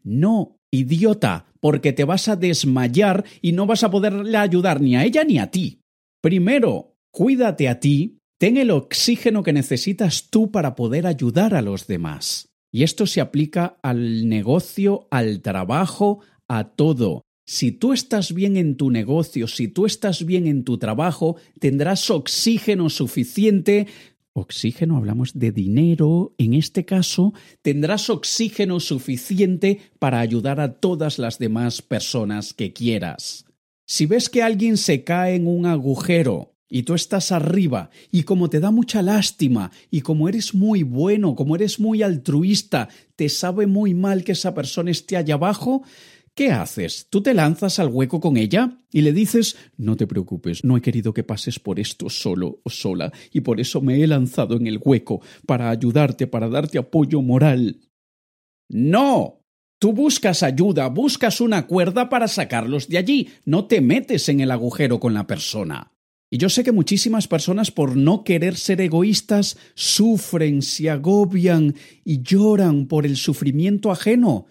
No, 0.03 0.57
idiota, 0.71 1.47
porque 1.61 1.93
te 1.93 2.05
vas 2.05 2.29
a 2.29 2.37
desmayar 2.37 3.25
y 3.41 3.53
no 3.53 3.67
vas 3.67 3.85
a 3.85 3.91
poderle 3.91 4.37
ayudar 4.37 4.81
ni 4.81 4.97
a 4.97 5.05
ella 5.05 5.25
ni 5.25 5.39
a 5.39 5.51
ti. 5.51 5.81
Primero, 6.21 6.97
cuídate 7.11 7.69
a 7.69 7.81
ti, 7.81 8.19
ten 8.39 8.57
el 8.57 8.71
oxígeno 8.71 9.43
que 9.43 9.53
necesitas 9.53 10.29
tú 10.31 10.51
para 10.51 10.75
poder 10.75 11.07
ayudar 11.07 11.55
a 11.55 11.63
los 11.63 11.87
demás. 11.87 12.49
Y 12.73 12.83
esto 12.83 13.07
se 13.07 13.21
aplica 13.21 13.79
al 13.83 14.29
negocio, 14.29 15.07
al 15.11 15.43
trabajo, 15.43 16.21
a 16.49 16.71
todo. 16.71 17.23
Si 17.47 17.73
tú 17.73 17.93
estás 17.93 18.33
bien 18.33 18.57
en 18.57 18.77
tu 18.77 18.91
negocio, 18.91 19.47
si 19.49 19.69
tú 19.69 19.85
estás 19.85 20.25
bien 20.25 20.47
en 20.47 20.65
tu 20.65 20.79
trabajo, 20.79 21.37
tendrás 21.61 22.11
oxígeno 22.11 22.89
suficiente. 22.89 23.87
Oxígeno, 24.33 24.97
hablamos 24.97 25.39
de 25.39 25.53
dinero, 25.53 26.35
en 26.39 26.55
este 26.55 26.87
caso, 26.87 27.35
tendrás 27.61 28.09
oxígeno 28.09 28.81
suficiente 28.81 29.81
para 29.99 30.21
ayudar 30.21 30.59
a 30.59 30.73
todas 30.73 31.19
las 31.19 31.39
demás 31.39 31.83
personas 31.83 32.55
que 32.55 32.73
quieras. 32.73 33.45
Si 33.87 34.07
ves 34.07 34.31
que 34.31 34.43
alguien 34.43 34.79
se 34.79 35.05
cae 35.05 35.35
en 35.35 35.47
un 35.47 35.67
agujero 35.67 36.55
y 36.71 36.85
tú 36.85 36.95
estás 36.95 37.31
arriba 37.31 37.91
y 38.11 38.23
como 38.23 38.49
te 38.49 38.59
da 38.59 38.71
mucha 38.71 39.03
lástima 39.03 39.71
y 39.91 40.01
como 40.01 40.31
eres 40.31 40.55
muy 40.55 40.83
bueno, 40.83 41.37
como 41.37 41.55
eres 41.55 41.79
muy 41.79 42.03
altruista, 42.03 42.89
te 43.17 43.29
sabe 43.29 43.67
muy 43.67 43.93
mal 43.93 44.25
que 44.25 44.33
esa 44.33 44.55
persona 44.55 44.91
esté 44.91 45.19
allá 45.19 45.35
abajo, 45.35 45.83
¿Qué 46.35 46.51
haces? 46.51 47.07
¿Tú 47.11 47.23
te 47.23 47.33
lanzas 47.33 47.79
al 47.79 47.89
hueco 47.89 48.21
con 48.21 48.37
ella 48.37 48.79
y 48.91 49.03
le 49.03 49.13
dices 49.13 49.57
No 49.77 49.97
te 49.97 50.09
preocupes, 50.09 50.65
no 50.65 50.77
he 50.77 50.83
querido 50.83 51.15
que 51.15 51.23
pases 51.23 51.61
por 51.61 51.79
esto 51.79 52.11
solo 52.11 52.61
o 52.65 52.71
sola, 52.71 53.13
y 53.33 53.41
por 53.41 53.61
eso 53.61 53.81
me 53.81 54.03
he 54.03 54.07
lanzado 54.09 54.57
en 54.57 54.67
el 54.67 54.81
hueco, 54.83 55.21
para 55.47 55.71
ayudarte, 55.71 56.27
para 56.27 56.49
darte 56.49 56.79
apoyo 56.79 57.23
moral? 57.23 57.81
No. 58.69 59.41
Tú 59.79 59.93
buscas 59.93 60.43
ayuda, 60.43 60.89
buscas 60.89 61.41
una 61.41 61.67
cuerda 61.67 62.09
para 62.09 62.27
sacarlos 62.27 62.89
de 62.89 62.99
allí, 62.99 63.29
no 63.45 63.67
te 63.67 63.81
metes 63.81 64.29
en 64.29 64.41
el 64.41 64.51
agujero 64.51 64.99
con 64.99 65.15
la 65.15 65.27
persona. 65.27 65.93
Y 66.31 66.39
yo 66.39 66.49
sé 66.49 66.65
que 66.65 66.73
muchísimas 66.73 67.29
personas 67.29 67.71
por 67.71 67.97
no 67.97 68.25
querer 68.25 68.57
ser 68.57 68.81
egoístas 68.81 69.57
sufren, 69.75 70.63
se 70.63 70.91
agobian 70.91 71.77
y 72.05 72.23
lloran 72.23 72.87
por 72.87 73.07
el 73.07 73.17
sufrimiento 73.17 73.93
ajeno. 73.93 74.47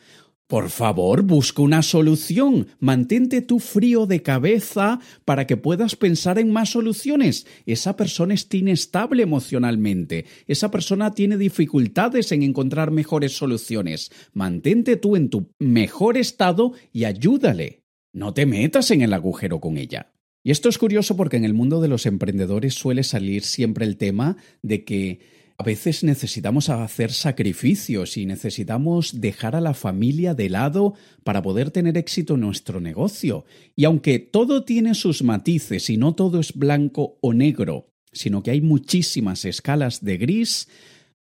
Por 0.53 0.69
favor, 0.69 1.23
busca 1.23 1.63
una 1.63 1.81
solución. 1.81 2.67
Mantente 2.79 3.41
tú 3.41 3.57
frío 3.57 4.05
de 4.05 4.21
cabeza 4.21 4.99
para 5.25 5.47
que 5.47 5.57
puedas 5.57 5.95
pensar 5.95 6.37
en 6.37 6.53
más 6.53 6.69
soluciones. 6.69 7.47
Esa 7.65 7.95
persona 7.95 8.35
está 8.35 8.57
inestable 8.57 9.23
emocionalmente. 9.23 10.25
Esa 10.45 10.69
persona 10.69 11.15
tiene 11.15 11.37
dificultades 11.37 12.31
en 12.31 12.43
encontrar 12.43 12.91
mejores 12.91 13.35
soluciones. 13.35 14.11
Mantente 14.31 14.95
tú 14.95 15.15
en 15.15 15.29
tu 15.29 15.49
mejor 15.57 16.17
estado 16.17 16.73
y 16.91 17.05
ayúdale. 17.05 17.81
No 18.13 18.35
te 18.35 18.45
metas 18.45 18.91
en 18.91 19.01
el 19.01 19.13
agujero 19.13 19.59
con 19.59 19.79
ella. 19.79 20.13
Y 20.43 20.51
esto 20.51 20.69
es 20.69 20.77
curioso 20.77 21.17
porque 21.17 21.37
en 21.37 21.45
el 21.45 21.55
mundo 21.55 21.81
de 21.81 21.87
los 21.87 22.05
emprendedores 22.05 22.75
suele 22.75 23.01
salir 23.01 23.41
siempre 23.41 23.85
el 23.85 23.97
tema 23.97 24.37
de 24.61 24.83
que 24.83 25.19
a 25.63 25.65
veces 25.65 26.03
necesitamos 26.03 26.67
hacer 26.67 27.13
sacrificios 27.13 28.17
y 28.17 28.25
necesitamos 28.25 29.21
dejar 29.21 29.55
a 29.55 29.61
la 29.61 29.73
familia 29.73 30.35
de 30.35 30.49
lado 30.49 30.93
para 31.23 31.41
poder 31.41 31.71
tener 31.71 31.97
éxito 31.97 32.33
en 32.33 32.41
nuestro 32.41 32.81
negocio. 32.81 33.45
Y 33.73 33.85
aunque 33.85 34.19
todo 34.19 34.65
tiene 34.65 34.93
sus 34.93 35.23
matices 35.23 35.89
y 35.89 35.95
no 35.95 36.15
todo 36.15 36.41
es 36.41 36.51
blanco 36.51 37.17
o 37.21 37.33
negro, 37.33 37.93
sino 38.11 38.43
que 38.43 38.51
hay 38.51 38.59
muchísimas 38.59 39.45
escalas 39.45 40.03
de 40.03 40.17
gris, 40.17 40.67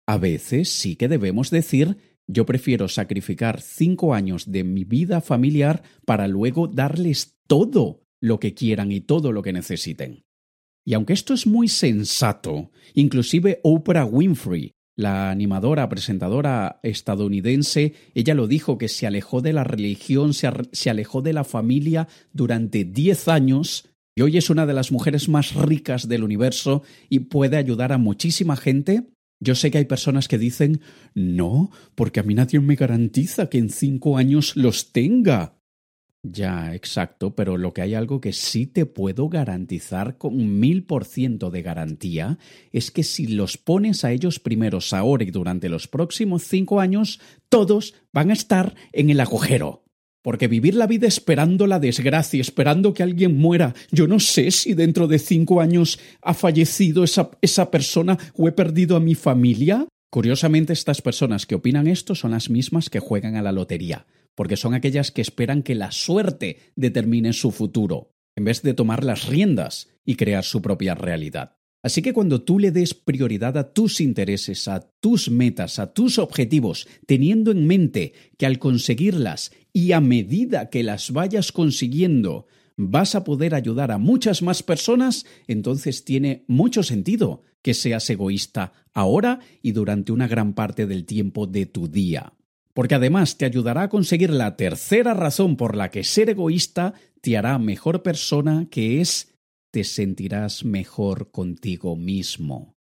a 0.05 0.19
veces 0.19 0.69
sí 0.69 0.95
que 0.95 1.07
debemos 1.07 1.49
decir 1.49 1.97
yo 2.27 2.45
prefiero 2.45 2.89
sacrificar 2.89 3.59
cinco 3.59 4.13
años 4.13 4.51
de 4.51 4.63
mi 4.63 4.83
vida 4.83 5.19
familiar 5.19 5.81
para 6.05 6.27
luego 6.27 6.67
darles 6.67 7.39
todo 7.47 8.03
lo 8.21 8.39
que 8.39 8.53
quieran 8.53 8.91
y 8.91 9.01
todo 9.01 9.31
lo 9.31 9.41
que 9.41 9.53
necesiten. 9.53 10.26
Y 10.87 10.93
aunque 10.93 11.11
esto 11.11 11.33
es 11.33 11.45
muy 11.45 11.67
sensato, 11.67 12.71
inclusive 12.93 13.59
Oprah 13.61 14.05
Winfrey, 14.05 14.71
la 14.95 15.29
animadora, 15.29 15.89
presentadora 15.89 16.79
estadounidense, 16.81 17.93
ella 18.15 18.33
lo 18.33 18.47
dijo 18.47 18.77
que 18.77 18.87
se 18.87 19.05
alejó 19.05 19.41
de 19.41 19.51
la 19.51 19.65
religión, 19.65 20.33
se, 20.33 20.89
alejó 20.89 21.21
de 21.21 21.33
la 21.33 21.43
familia 21.43 22.07
durante 22.31 22.85
10 22.85 23.27
años 23.27 23.89
y 24.15 24.21
hoy 24.21 24.37
es 24.37 24.49
una 24.49 24.65
de 24.65 24.73
las 24.73 24.93
mujeres 24.93 25.27
más 25.27 25.55
ricas 25.55 26.07
del 26.07 26.23
universo 26.23 26.83
y 27.09 27.19
puede 27.19 27.57
ayudar 27.57 27.91
a 27.91 27.97
muchísima 27.97 28.55
gente. 28.55 29.09
Yo 29.41 29.55
sé 29.55 29.71
que 29.71 29.79
hay 29.79 29.85
personas 29.85 30.29
que 30.29 30.37
dicen, 30.37 30.79
no, 31.13 31.69
porque 31.95 32.21
a 32.21 32.23
mí 32.23 32.33
nadie 32.33 32.61
me 32.61 32.75
garantiza 32.75 33.49
que 33.49 33.57
en 33.57 33.69
cinco 33.71 34.15
años 34.15 34.55
los 34.55 34.93
tenga. 34.93 35.56
Ya, 36.31 36.73
exacto, 36.73 37.35
pero 37.35 37.57
lo 37.57 37.73
que 37.73 37.81
hay 37.81 37.93
algo 37.93 38.19
que 38.19 38.33
sí 38.33 38.65
te 38.65 38.85
puedo 38.85 39.29
garantizar 39.29 40.17
con 40.17 40.59
mil 40.59 40.83
por 40.83 41.05
ciento 41.05 41.51
de 41.51 41.61
garantía 41.61 42.37
es 42.71 42.91
que 42.91 43.03
si 43.03 43.27
los 43.27 43.57
pones 43.57 44.03
a 44.03 44.11
ellos 44.11 44.39
primeros 44.39 44.93
ahora 44.93 45.23
y 45.23 45.31
durante 45.31 45.69
los 45.69 45.87
próximos 45.87 46.43
cinco 46.43 46.81
años, 46.81 47.21
todos 47.49 47.93
van 48.11 48.31
a 48.31 48.33
estar 48.33 48.75
en 48.91 49.09
el 49.09 49.19
agujero. 49.21 49.85
Porque 50.21 50.49
vivir 50.49 50.75
la 50.75 50.87
vida 50.87 51.07
esperando 51.07 51.65
la 51.65 51.79
desgracia, 51.79 52.41
esperando 52.41 52.93
que 52.93 53.03
alguien 53.03 53.37
muera, 53.37 53.73
yo 53.91 54.07
no 54.07 54.19
sé 54.19 54.51
si 54.51 54.73
dentro 54.73 55.07
de 55.07 55.19
cinco 55.19 55.61
años 55.61 55.99
ha 56.21 56.33
fallecido 56.33 57.05
esa, 57.05 57.31
esa 57.41 57.71
persona 57.71 58.17
o 58.33 58.49
he 58.49 58.51
perdido 58.51 58.97
a 58.97 58.99
mi 58.99 59.15
familia. 59.15 59.87
Curiosamente, 60.09 60.73
estas 60.73 61.01
personas 61.01 61.45
que 61.45 61.55
opinan 61.55 61.87
esto 61.87 62.15
son 62.15 62.31
las 62.31 62.49
mismas 62.49 62.89
que 62.89 62.99
juegan 62.99 63.35
a 63.35 63.41
la 63.41 63.53
lotería 63.53 64.05
porque 64.37 64.55
son 64.55 64.75
aquellas 64.75 65.09
que 65.09 65.21
esperan 65.23 65.63
que 65.63 65.73
la 65.73 65.91
suerte 65.91 66.59
determine 66.75 67.33
su 67.33 67.49
futuro, 67.49 68.13
en 68.35 68.45
vez 68.45 68.61
de 68.61 68.75
tomar 68.75 69.03
las 69.03 69.25
riendas 69.25 69.89
y 70.05 70.13
crear 70.13 70.43
su 70.43 70.61
propia 70.61 70.93
realidad. 70.93 71.57
Así 71.81 72.03
que 72.03 72.13
cuando 72.13 72.43
tú 72.43 72.59
le 72.59 72.69
des 72.69 72.93
prioridad 72.93 73.57
a 73.57 73.73
tus 73.73 73.99
intereses, 73.99 74.67
a 74.67 74.91
tus 74.99 75.31
metas, 75.31 75.79
a 75.79 75.91
tus 75.91 76.19
objetivos, 76.19 76.87
teniendo 77.07 77.49
en 77.49 77.65
mente 77.65 78.13
que 78.37 78.45
al 78.45 78.59
conseguirlas 78.59 79.51
y 79.73 79.93
a 79.93 80.01
medida 80.01 80.69
que 80.69 80.83
las 80.83 81.09
vayas 81.09 81.51
consiguiendo, 81.51 82.45
vas 82.75 83.15
a 83.15 83.23
poder 83.23 83.55
ayudar 83.55 83.91
a 83.91 83.97
muchas 83.97 84.43
más 84.43 84.61
personas, 84.61 85.25
entonces 85.47 86.05
tiene 86.05 86.45
mucho 86.47 86.83
sentido 86.83 87.41
que 87.63 87.73
seas 87.73 88.07
egoísta 88.11 88.73
ahora 88.93 89.39
y 89.63 89.71
durante 89.71 90.11
una 90.11 90.27
gran 90.27 90.53
parte 90.53 90.85
del 90.85 91.05
tiempo 91.05 91.47
de 91.47 91.65
tu 91.65 91.87
día 91.87 92.36
porque 92.77 92.93
además 92.93 93.39
te 93.39 93.45
ayudará 93.45 93.81
a 93.81 93.89
conseguir 93.89 94.29
la 94.29 94.55
tercera 94.55 95.15
razón 95.15 95.57
por 95.57 95.75
la 95.75 95.89
que 95.89 96.03
ser 96.03 96.29
egoísta 96.29 96.93
te 97.21 97.35
hará 97.35 97.57
mejor 97.57 98.03
persona, 98.03 98.67
que 98.69 99.01
es 99.01 99.33
te 99.73 99.83
sentirás 99.83 100.63
mejor 100.63 101.31
contigo 101.31 101.95
mismo. 101.95 102.75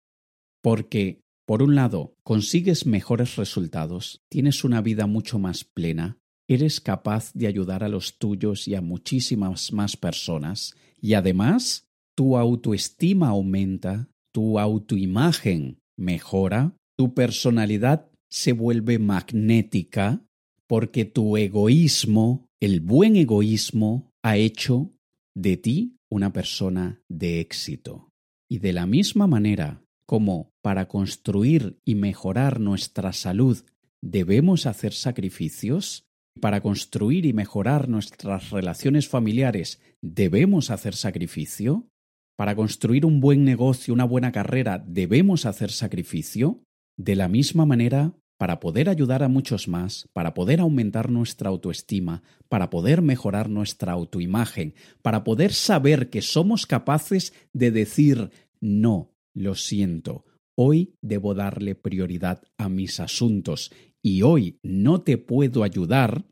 Porque, 0.62 1.22
por 1.46 1.62
un 1.62 1.76
lado, 1.76 2.12
consigues 2.24 2.84
mejores 2.84 3.36
resultados, 3.36 4.20
tienes 4.30 4.64
una 4.64 4.82
vida 4.82 5.06
mucho 5.06 5.38
más 5.38 5.64
plena, 5.64 6.18
eres 6.46 6.82
capaz 6.82 7.32
de 7.32 7.46
ayudar 7.46 7.82
a 7.82 7.88
los 7.88 8.18
tuyos 8.18 8.68
y 8.68 8.74
a 8.74 8.82
muchísimas 8.82 9.72
más 9.72 9.96
personas, 9.96 10.76
y 11.00 11.14
además, 11.14 11.88
tu 12.14 12.36
autoestima 12.36 13.28
aumenta, 13.28 14.10
tu 14.30 14.58
autoimagen 14.58 15.78
mejora, 15.96 16.76
tu 16.98 17.14
personalidad 17.14 18.10
se 18.36 18.52
vuelve 18.52 18.98
magnética 18.98 20.22
porque 20.66 21.06
tu 21.06 21.38
egoísmo, 21.38 22.50
el 22.60 22.80
buen 22.80 23.16
egoísmo, 23.16 24.12
ha 24.22 24.36
hecho 24.36 24.92
de 25.34 25.56
ti 25.56 25.96
una 26.10 26.34
persona 26.34 27.00
de 27.08 27.40
éxito. 27.40 28.10
Y 28.46 28.58
de 28.58 28.74
la 28.74 28.84
misma 28.86 29.26
manera 29.26 29.82
como 30.06 30.52
para 30.62 30.86
construir 30.86 31.78
y 31.86 31.94
mejorar 31.94 32.60
nuestra 32.60 33.14
salud 33.14 33.64
debemos 34.02 34.66
hacer 34.66 34.92
sacrificios, 34.92 36.04
para 36.38 36.60
construir 36.60 37.24
y 37.24 37.32
mejorar 37.32 37.88
nuestras 37.88 38.50
relaciones 38.50 39.08
familiares 39.08 39.80
debemos 40.02 40.70
hacer 40.70 40.94
sacrificio, 40.94 41.88
para 42.36 42.54
construir 42.54 43.06
un 43.06 43.20
buen 43.20 43.46
negocio, 43.46 43.94
una 43.94 44.04
buena 44.04 44.30
carrera 44.30 44.84
debemos 44.86 45.46
hacer 45.46 45.72
sacrificio, 45.72 46.62
de 46.98 47.16
la 47.16 47.28
misma 47.28 47.64
manera, 47.64 48.14
para 48.38 48.60
poder 48.60 48.88
ayudar 48.88 49.22
a 49.22 49.28
muchos 49.28 49.68
más, 49.68 50.08
para 50.12 50.34
poder 50.34 50.60
aumentar 50.60 51.10
nuestra 51.10 51.48
autoestima, 51.48 52.22
para 52.48 52.70
poder 52.70 53.02
mejorar 53.02 53.48
nuestra 53.48 53.92
autoimagen, 53.92 54.74
para 55.02 55.24
poder 55.24 55.52
saber 55.52 56.10
que 56.10 56.22
somos 56.22 56.66
capaces 56.66 57.32
de 57.52 57.70
decir 57.70 58.30
no, 58.60 59.14
lo 59.34 59.54
siento, 59.54 60.24
hoy 60.56 60.94
debo 61.02 61.34
darle 61.34 61.74
prioridad 61.74 62.42
a 62.56 62.68
mis 62.68 63.00
asuntos 63.00 63.70
y 64.02 64.22
hoy 64.22 64.58
no 64.62 65.02
te 65.02 65.18
puedo 65.18 65.62
ayudar, 65.62 66.24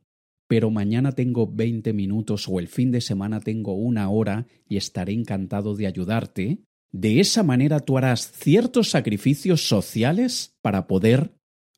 pero 0.49 0.71
mañana 0.71 1.12
tengo 1.12 1.47
20 1.47 1.93
minutos 1.93 2.49
o 2.49 2.59
el 2.59 2.69
fin 2.69 2.93
de 2.93 3.01
semana 3.01 3.40
tengo 3.40 3.75
una 3.75 4.09
hora 4.11 4.47
y 4.69 4.77
estaré 4.77 5.12
encantado 5.12 5.75
de 5.75 5.87
ayudarte, 5.87 6.59
de 6.93 7.21
esa 7.21 7.43
manera 7.43 7.81
tú 7.81 7.99
harás 7.99 8.31
ciertos 8.31 8.90
sacrificios 8.90 9.67
sociales 9.67 10.55
para 10.62 10.87
poder 10.87 11.35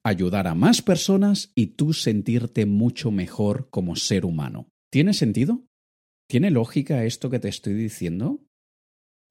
ayudar 0.06 0.46
a 0.46 0.54
más 0.54 0.82
personas 0.82 1.50
y 1.56 1.68
tú 1.68 1.92
sentirte 1.92 2.64
mucho 2.64 3.10
mejor 3.10 3.68
como 3.70 3.96
ser 3.96 4.24
humano. 4.24 4.68
¿Tiene 4.88 5.12
sentido? 5.12 5.66
¿Tiene 6.28 6.52
lógica 6.52 7.04
esto 7.04 7.28
que 7.28 7.40
te 7.40 7.48
estoy 7.48 7.74
diciendo? 7.74 8.40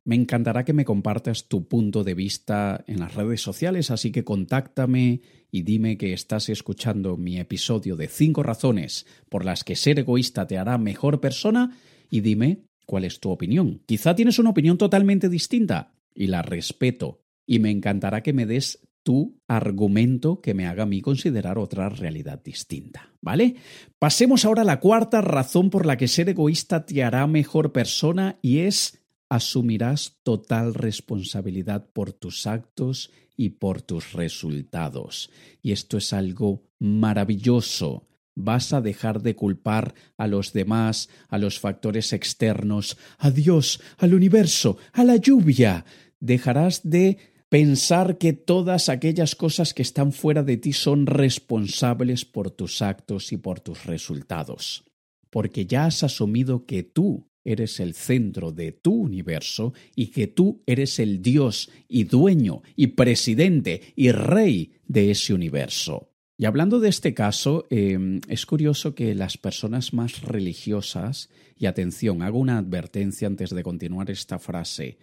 Me 0.05 0.15
encantará 0.15 0.65
que 0.65 0.73
me 0.73 0.83
compartas 0.83 1.47
tu 1.47 1.69
punto 1.69 2.03
de 2.03 2.13
vista 2.13 2.83
en 2.87 2.99
las 2.99 3.15
redes 3.15 3.41
sociales, 3.41 3.89
así 3.89 4.11
que 4.11 4.25
contáctame 4.25 5.21
y 5.49 5.63
dime 5.63 5.97
que 5.97 6.11
estás 6.11 6.49
escuchando 6.49 7.15
mi 7.15 7.39
episodio 7.39 7.95
de 7.95 8.09
5 8.09 8.43
razones 8.43 9.05
por 9.29 9.45
las 9.45 9.63
que 9.63 9.77
ser 9.77 9.99
egoísta 9.99 10.45
te 10.45 10.57
hará 10.57 10.77
mejor 10.77 11.21
persona 11.21 11.77
y 12.09 12.19
dime 12.19 12.65
cuál 12.85 13.05
es 13.05 13.21
tu 13.21 13.31
opinión. 13.31 13.81
Quizá 13.85 14.13
tienes 14.13 14.39
una 14.39 14.49
opinión 14.49 14.77
totalmente 14.77 15.29
distinta 15.29 15.93
y 16.13 16.27
la 16.27 16.41
respeto 16.41 17.21
y 17.47 17.59
me 17.59 17.71
encantará 17.71 18.21
que 18.21 18.33
me 18.33 18.45
des 18.45 18.84
tu 19.05 19.39
argumento 19.47 20.41
que 20.41 20.55
me 20.55 20.65
haga 20.65 20.83
a 20.83 20.87
mí 20.87 20.99
considerar 20.99 21.59
otra 21.59 21.89
realidad 21.89 22.41
distinta, 22.43 23.13
¿vale? 23.21 23.55
Pasemos 23.99 24.45
ahora 24.45 24.63
a 24.63 24.65
la 24.65 24.79
cuarta 24.79 25.21
razón 25.21 25.69
por 25.69 25.85
la 25.85 25.95
que 25.95 26.07
ser 26.07 26.27
egoísta 26.27 26.87
te 26.87 27.03
hará 27.03 27.27
mejor 27.27 27.71
persona 27.71 28.39
y 28.41 28.61
es 28.61 28.99
asumirás 29.29 30.17
total 30.23 30.73
responsabilidad 30.73 31.87
por 31.93 32.13
tus 32.13 32.47
actos 32.47 33.11
y 33.37 33.49
por 33.49 33.83
tus 33.83 34.13
resultados. 34.13 35.29
Y 35.61 35.71
esto 35.71 35.97
es 35.97 36.11
algo 36.11 36.63
maravilloso 36.79 38.07
Vas 38.35 38.73
a 38.73 38.81
dejar 38.81 39.21
de 39.21 39.35
culpar 39.35 39.95
a 40.17 40.27
los 40.27 40.51
demás, 40.51 41.09
a 41.29 41.37
los 41.37 41.57
factores 41.57 42.11
externos, 42.11 42.97
a 43.17 43.31
Dios, 43.31 43.81
al 43.97 44.13
universo, 44.13 44.77
a 44.91 45.05
la 45.05 45.15
lluvia. 45.15 45.85
Dejarás 46.19 46.81
de 46.83 47.34
Pensar 47.55 48.17
que 48.17 48.33
todas 48.33 48.89
aquellas 48.89 49.33
cosas 49.33 49.73
que 49.73 49.81
están 49.81 50.11
fuera 50.11 50.43
de 50.43 50.57
ti 50.57 50.73
son 50.73 51.05
responsables 51.05 52.25
por 52.25 52.51
tus 52.51 52.81
actos 52.81 53.31
y 53.31 53.37
por 53.37 53.61
tus 53.61 53.85
resultados, 53.85 54.83
porque 55.29 55.65
ya 55.65 55.85
has 55.85 56.03
asumido 56.03 56.65
que 56.65 56.83
tú 56.83 57.29
eres 57.45 57.79
el 57.79 57.93
centro 57.93 58.51
de 58.51 58.73
tu 58.73 58.93
universo 58.93 59.73
y 59.95 60.07
que 60.07 60.27
tú 60.27 60.63
eres 60.65 60.99
el 60.99 61.21
Dios 61.21 61.71
y 61.87 62.03
dueño 62.03 62.61
y 62.75 62.87
presidente 62.87 63.93
y 63.95 64.11
rey 64.11 64.73
de 64.85 65.11
ese 65.11 65.33
universo. 65.33 66.11
Y 66.37 66.43
hablando 66.43 66.81
de 66.81 66.89
este 66.89 67.13
caso, 67.13 67.67
em, 67.69 68.19
es 68.27 68.45
curioso 68.45 68.95
que 68.95 69.15
las 69.15 69.37
personas 69.37 69.93
más 69.93 70.23
religiosas, 70.23 71.29
y 71.57 71.67
atención, 71.67 72.21
hago 72.21 72.37
una 72.37 72.57
advertencia 72.57 73.29
antes 73.29 73.51
de 73.51 73.63
continuar 73.63 74.11
esta 74.11 74.39
frase, 74.39 74.97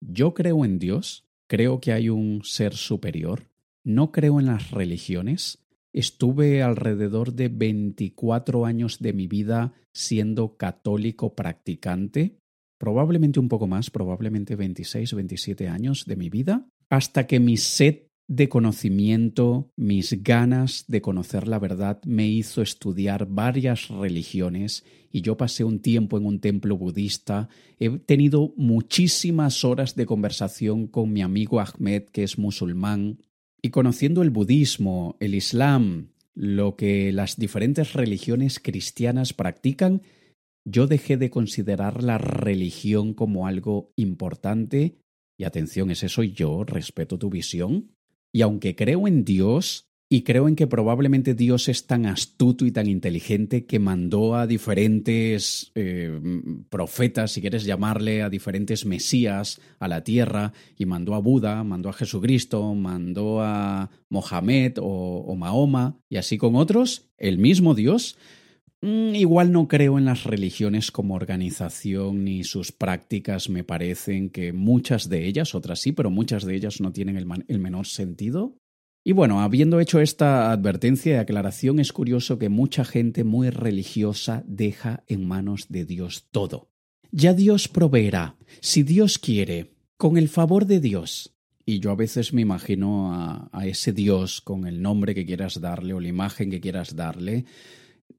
yo 0.00 0.32
creo 0.32 0.64
en 0.64 0.78
Dios, 0.78 1.26
creo 1.50 1.80
que 1.80 1.92
hay 1.92 2.08
un 2.08 2.42
ser 2.44 2.74
superior, 2.74 3.50
no 3.82 4.12
creo 4.12 4.38
en 4.38 4.46
las 4.46 4.70
religiones, 4.70 5.58
estuve 5.92 6.62
alrededor 6.62 7.32
de 7.32 7.48
24 7.48 8.66
años 8.66 9.00
de 9.00 9.12
mi 9.12 9.26
vida 9.26 9.72
siendo 9.92 10.56
católico 10.56 11.34
practicante, 11.34 12.38
probablemente 12.78 13.40
un 13.40 13.48
poco 13.48 13.66
más, 13.66 13.90
probablemente 13.90 14.54
26, 14.54 15.12
27 15.12 15.66
años 15.66 16.04
de 16.06 16.14
mi 16.14 16.30
vida, 16.30 16.68
hasta 16.88 17.26
que 17.26 17.40
mi 17.40 17.56
sed 17.56 18.02
de 18.30 18.48
conocimiento, 18.48 19.72
mis 19.76 20.22
ganas 20.22 20.84
de 20.86 21.02
conocer 21.02 21.48
la 21.48 21.58
verdad 21.58 22.00
me 22.04 22.28
hizo 22.28 22.62
estudiar 22.62 23.26
varias 23.26 23.88
religiones 23.88 24.84
y 25.10 25.22
yo 25.22 25.36
pasé 25.36 25.64
un 25.64 25.80
tiempo 25.80 26.16
en 26.16 26.26
un 26.26 26.38
templo 26.38 26.76
budista. 26.76 27.48
He 27.80 27.90
tenido 27.90 28.54
muchísimas 28.56 29.64
horas 29.64 29.96
de 29.96 30.06
conversación 30.06 30.86
con 30.86 31.12
mi 31.12 31.22
amigo 31.22 31.58
Ahmed, 31.58 32.04
que 32.04 32.22
es 32.22 32.38
musulmán, 32.38 33.18
y 33.60 33.70
conociendo 33.70 34.22
el 34.22 34.30
budismo, 34.30 35.16
el 35.18 35.34
islam, 35.34 36.12
lo 36.32 36.76
que 36.76 37.10
las 37.10 37.36
diferentes 37.36 37.94
religiones 37.94 38.60
cristianas 38.60 39.32
practican, 39.32 40.02
yo 40.64 40.86
dejé 40.86 41.16
de 41.16 41.30
considerar 41.30 42.04
la 42.04 42.16
religión 42.18 43.12
como 43.12 43.48
algo 43.48 43.92
importante. 43.96 44.98
Y 45.36 45.42
atención, 45.42 45.90
ese 45.90 46.08
soy 46.08 46.30
yo, 46.30 46.62
respeto 46.62 47.18
tu 47.18 47.28
visión. 47.28 47.90
Y 48.32 48.42
aunque 48.42 48.76
creo 48.76 49.08
en 49.08 49.24
Dios, 49.24 49.90
y 50.12 50.22
creo 50.22 50.48
en 50.48 50.56
que 50.56 50.66
probablemente 50.66 51.34
Dios 51.34 51.68
es 51.68 51.86
tan 51.86 52.04
astuto 52.04 52.66
y 52.66 52.72
tan 52.72 52.88
inteligente 52.88 53.64
que 53.64 53.78
mandó 53.78 54.34
a 54.34 54.48
diferentes 54.48 55.70
eh, 55.76 56.20
profetas, 56.68 57.30
si 57.30 57.40
quieres 57.40 57.64
llamarle, 57.64 58.22
a 58.22 58.28
diferentes 58.28 58.84
mesías 58.84 59.60
a 59.78 59.86
la 59.86 60.02
tierra, 60.02 60.52
y 60.76 60.84
mandó 60.84 61.14
a 61.14 61.20
Buda, 61.20 61.62
mandó 61.62 61.88
a 61.88 61.92
Jesucristo, 61.92 62.74
mandó 62.74 63.40
a 63.40 63.88
Mohamed 64.08 64.78
o, 64.80 65.24
o 65.28 65.36
Mahoma, 65.36 66.00
y 66.08 66.16
así 66.16 66.38
con 66.38 66.56
otros, 66.56 67.08
el 67.16 67.38
mismo 67.38 67.74
Dios. 67.76 68.16
Mm, 68.82 69.14
igual 69.14 69.52
no 69.52 69.68
creo 69.68 69.98
en 69.98 70.06
las 70.06 70.24
religiones 70.24 70.90
como 70.90 71.14
organización 71.14 72.24
ni 72.24 72.44
sus 72.44 72.72
prácticas 72.72 73.50
me 73.50 73.62
parecen 73.62 74.30
que 74.30 74.52
muchas 74.52 75.08
de 75.08 75.26
ellas, 75.26 75.54
otras 75.54 75.80
sí, 75.80 75.92
pero 75.92 76.10
muchas 76.10 76.44
de 76.44 76.54
ellas 76.56 76.80
no 76.80 76.92
tienen 76.92 77.16
el 77.16 77.58
menor 77.58 77.86
sentido. 77.86 78.56
Y 79.02 79.12
bueno, 79.12 79.40
habiendo 79.40 79.80
hecho 79.80 80.00
esta 80.00 80.52
advertencia 80.52 81.14
y 81.14 81.16
aclaración, 81.16 81.80
es 81.80 81.92
curioso 81.92 82.38
que 82.38 82.50
mucha 82.50 82.84
gente 82.84 83.24
muy 83.24 83.48
religiosa 83.50 84.44
deja 84.46 85.04
en 85.06 85.26
manos 85.26 85.68
de 85.68 85.86
Dios 85.86 86.28
todo. 86.30 86.68
Ya 87.10 87.32
Dios 87.32 87.66
proveerá, 87.68 88.36
si 88.60 88.82
Dios 88.82 89.18
quiere, 89.18 89.72
con 89.96 90.16
el 90.16 90.28
favor 90.28 90.66
de 90.66 90.80
Dios. 90.80 91.34
Y 91.64 91.80
yo 91.80 91.90
a 91.90 91.96
veces 91.96 92.32
me 92.32 92.42
imagino 92.42 93.14
a, 93.14 93.48
a 93.52 93.66
ese 93.66 93.92
Dios 93.92 94.40
con 94.40 94.66
el 94.66 94.82
nombre 94.82 95.14
que 95.14 95.24
quieras 95.24 95.60
darle 95.60 95.94
o 95.94 96.00
la 96.00 96.08
imagen 96.08 96.50
que 96.50 96.60
quieras 96.60 96.94
darle, 96.94 97.46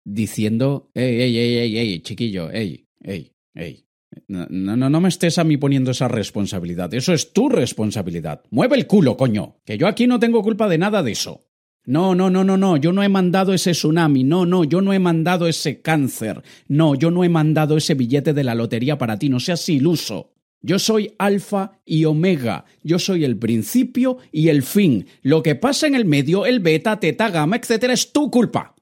diciendo, 0.04 0.90
ey, 0.94 1.22
ey, 1.22 1.38
ey, 1.38 1.58
ey, 1.58 1.78
ey, 1.78 2.00
chiquillo, 2.02 2.52
ey, 2.52 2.88
ey, 3.04 3.32
ey, 3.56 3.86
no, 4.28 4.48
no, 4.50 4.90
no 4.90 5.02
me 5.02 5.10
estés 5.10 5.38
a 5.38 5.44
mí 5.44 5.58
poniendo 5.58 5.92
esa 5.92 6.08
responsabilidad. 6.08 6.94
Eso 6.94 7.14
es 7.14 7.34
tu 7.34 7.50
responsabilidad. 7.50 8.42
Mueve 8.50 8.76
el 8.76 8.88
culo, 8.88 9.16
coño. 9.16 9.58
Que 9.66 9.78
yo 9.78 9.88
aquí 9.88 10.08
no 10.08 10.20
tengo 10.20 10.42
culpa 10.42 10.68
de 10.68 10.78
nada 10.78 11.02
de 11.02 11.12
eso. 11.12 11.46
No, 11.86 12.14
no, 12.14 12.30
no, 12.30 12.44
no, 12.44 12.58
no, 12.58 12.78
yo 12.78 12.92
no 12.92 13.02
he 13.02 13.10
mandado 13.10 13.54
ese 13.54 13.72
tsunami, 13.72 14.24
no, 14.24 14.46
no, 14.46 14.64
yo 14.64 14.82
no 14.82 14.94
he 14.94 15.00
mandado 15.00 15.48
ese 15.48 15.82
cáncer, 15.82 16.44
no, 16.68 16.94
yo 16.94 17.10
no 17.10 17.24
he 17.24 17.30
mandado 17.30 17.76
ese 17.76 17.96
billete 17.96 18.34
de 18.34 18.44
la 18.44 18.54
lotería 18.54 19.00
para 19.00 19.18
ti, 19.18 19.30
no 19.30 19.40
seas 19.40 19.68
iluso. 19.68 20.32
Yo 20.62 20.78
soy 20.78 21.16
alfa 21.18 21.80
y 21.84 22.06
omega, 22.06 22.66
yo 22.84 23.00
soy 23.00 23.26
el 23.26 23.36
principio 23.36 24.18
y 24.32 24.50
el 24.50 24.62
fin. 24.62 25.08
Lo 25.24 25.42
que 25.42 25.56
pasa 25.56 25.88
en 25.88 25.96
el 25.96 26.06
medio, 26.06 26.46
el 26.46 26.60
beta, 26.60 27.00
teta, 27.00 27.32
gamma, 27.32 27.56
etcétera, 27.56 27.94
es 27.94 28.14
tu 28.14 28.30
culpa. 28.30 28.76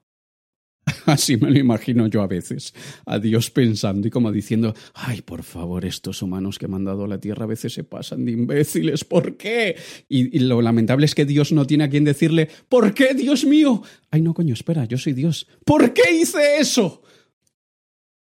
Así 1.06 1.36
me 1.36 1.50
lo 1.50 1.58
imagino 1.58 2.06
yo 2.06 2.22
a 2.22 2.26
veces, 2.26 2.74
a 3.06 3.18
Dios 3.18 3.50
pensando 3.50 4.08
y 4.08 4.10
como 4.10 4.32
diciendo, 4.32 4.74
ay, 4.94 5.22
por 5.22 5.42
favor, 5.42 5.84
estos 5.84 6.22
humanos 6.22 6.58
que 6.58 6.68
me 6.68 6.76
han 6.76 6.84
dado 6.84 7.04
a 7.04 7.08
la 7.08 7.18
tierra 7.18 7.44
a 7.44 7.48
veces 7.48 7.74
se 7.74 7.84
pasan 7.84 8.24
de 8.24 8.32
imbéciles, 8.32 9.04
¿por 9.04 9.36
qué? 9.36 9.76
Y, 10.08 10.38
lo 10.40 10.62
lamentable 10.62 11.06
es 11.06 11.14
que 11.14 11.26
Dios 11.26 11.52
no 11.52 11.66
tiene 11.66 11.84
a 11.84 11.90
quien 11.90 12.04
decirle, 12.04 12.48
¿por 12.68 12.94
qué, 12.94 13.14
Dios 13.14 13.44
mío? 13.44 13.82
Ay, 14.10 14.22
no, 14.22 14.34
coño, 14.34 14.54
espera, 14.54 14.84
yo 14.84 14.98
soy 14.98 15.12
Dios. 15.12 15.46
¿Por 15.64 15.92
qué 15.92 16.14
hice 16.14 16.58
eso? 16.58 17.02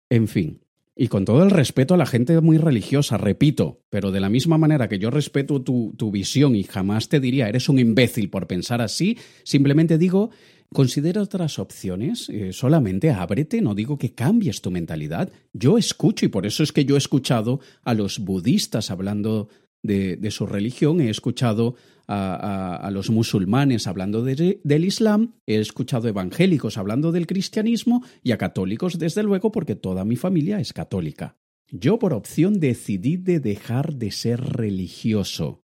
En 0.09 0.27
fin, 0.27 0.61
y 0.95 1.09
con 1.09 1.25
todo 1.25 1.43
el 1.43 1.51
respeto 1.51 1.93
a 1.93 1.97
la 1.97 2.05
gente 2.05 2.39
muy 2.41 2.57
religiosa, 2.57 3.17
repito, 3.17 3.83
pero 3.89 4.11
de 4.11 4.19
la 4.19 4.29
misma 4.29 4.57
manera 4.57 4.89
que 4.89 4.97
yo 4.97 5.11
respeto 5.11 5.61
tu, 5.61 5.93
tu 5.95 6.11
visión 6.11 6.55
y 6.55 6.63
jamás 6.63 7.07
te 7.07 7.19
diría, 7.19 7.47
eres 7.47 7.69
un 7.69 7.77
imbécil 7.77 8.29
por 8.29 8.47
pensar 8.47 8.81
así, 8.81 9.17
simplemente 9.43 9.97
digo 9.97 10.31
Considera 10.73 11.21
otras 11.21 11.59
opciones, 11.59 12.27
eh, 12.29 12.51
solamente 12.51 13.11
ábrete, 13.11 13.61
no 13.61 13.73
digo 13.73 13.97
que 13.97 14.13
cambies 14.13 14.61
tu 14.61 14.69
mentalidad. 14.69 15.31
Yo 15.53 15.77
escucho, 15.77 16.25
y 16.25 16.29
por 16.29 16.45
eso 16.45 16.61
es 16.61 16.73
que 16.73 16.83
yo 16.83 16.95
he 16.95 16.97
escuchado 16.97 17.61
a 17.83 17.93
los 17.93 18.19
budistas 18.19 18.91
hablando 18.91 19.47
de, 19.81 20.31
su 20.31 20.45
religión, 20.45 20.99
he 20.99 21.09
escuchado 21.09 21.75
a, 22.07 22.89
los 22.91 23.09
musulmanes 23.09 23.87
hablando 23.87 24.23
de, 24.23 24.59
del 24.63 24.85
Islam, 24.85 25.35
he 25.45 25.55
escuchado 25.55 26.09
evangélicos 26.09 26.77
hablando 26.77 27.13
del 27.13 27.27
cristianismo 27.27 28.03
y 28.21 28.31
a 28.31 28.37
católicos, 28.37 28.99
desde 28.99 29.23
luego, 29.23 29.51
porque 29.51 29.75
toda 29.75 30.03
mi 30.03 30.17
familia 30.17 30.59
es 30.59 30.73
católica. 30.73 31.37
Yo 31.69 31.99
por 31.99 32.13
opción 32.13 32.59
decidí 32.59 33.17
de 33.17 33.39
dejar 33.39 33.95
de 33.95 34.11
ser 34.11 34.41
religioso. 34.41 35.63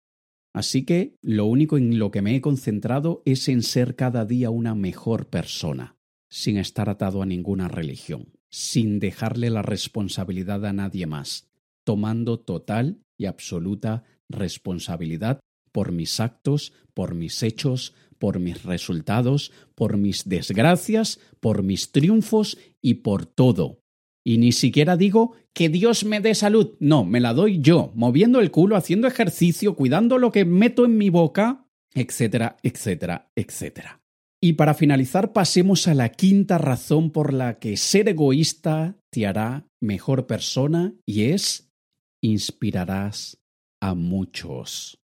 Así 0.58 0.84
que 0.84 1.14
lo 1.22 1.46
único 1.46 1.78
en 1.78 2.00
lo 2.00 2.10
que 2.10 2.20
me 2.20 2.34
he 2.34 2.40
concentrado 2.40 3.22
es 3.24 3.48
en 3.48 3.62
ser 3.62 3.94
cada 3.94 4.24
día 4.24 4.50
una 4.50 4.74
mejor 4.74 5.28
persona, 5.28 5.96
sin 6.28 6.56
estar 6.56 6.90
atado 6.90 7.22
a 7.22 7.26
ninguna 7.26 7.68
religión, 7.68 8.32
sin 8.50 8.98
dejarle 8.98 9.50
la 9.50 9.62
responsabilidad 9.62 10.66
a 10.66 10.72
nadie 10.72 11.06
más, 11.06 11.48
tomando 11.84 12.40
total 12.40 12.98
y 13.16 13.26
absoluta 13.26 14.02
responsabilidad 14.28 15.38
por 15.70 15.92
mis 15.92 16.18
actos, 16.18 16.72
por 16.92 17.14
mis 17.14 17.44
hechos, 17.44 17.94
por 18.18 18.40
mis 18.40 18.64
resultados, 18.64 19.52
por 19.76 19.96
mis 19.96 20.28
desgracias, 20.28 21.20
por 21.38 21.62
mis 21.62 21.92
triunfos 21.92 22.58
y 22.82 22.94
por 22.94 23.26
todo, 23.26 23.84
y 24.28 24.36
ni 24.36 24.52
siquiera 24.52 24.98
digo 24.98 25.32
que 25.54 25.70
Dios 25.70 26.04
me 26.04 26.20
dé 26.20 26.34
salud. 26.34 26.74
No, 26.80 27.02
me 27.02 27.18
la 27.18 27.32
doy 27.32 27.62
yo, 27.62 27.92
moviendo 27.94 28.40
el 28.40 28.50
culo, 28.50 28.76
haciendo 28.76 29.08
ejercicio, 29.08 29.74
cuidando 29.74 30.18
lo 30.18 30.32
que 30.32 30.44
meto 30.44 30.84
en 30.84 30.98
mi 30.98 31.08
boca, 31.08 31.66
etcétera, 31.94 32.58
etcétera, 32.62 33.30
etcétera. 33.34 34.02
Y 34.38 34.52
para 34.52 34.74
finalizar, 34.74 35.32
pasemos 35.32 35.88
a 35.88 35.94
la 35.94 36.10
quinta 36.10 36.58
razón 36.58 37.10
por 37.10 37.32
la 37.32 37.58
que 37.58 37.78
ser 37.78 38.06
egoísta 38.06 38.98
te 39.08 39.26
hará 39.26 39.66
mejor 39.80 40.26
persona 40.26 40.92
y 41.06 41.30
es 41.30 41.72
inspirarás 42.20 43.38
a 43.80 43.94
muchos. 43.94 45.00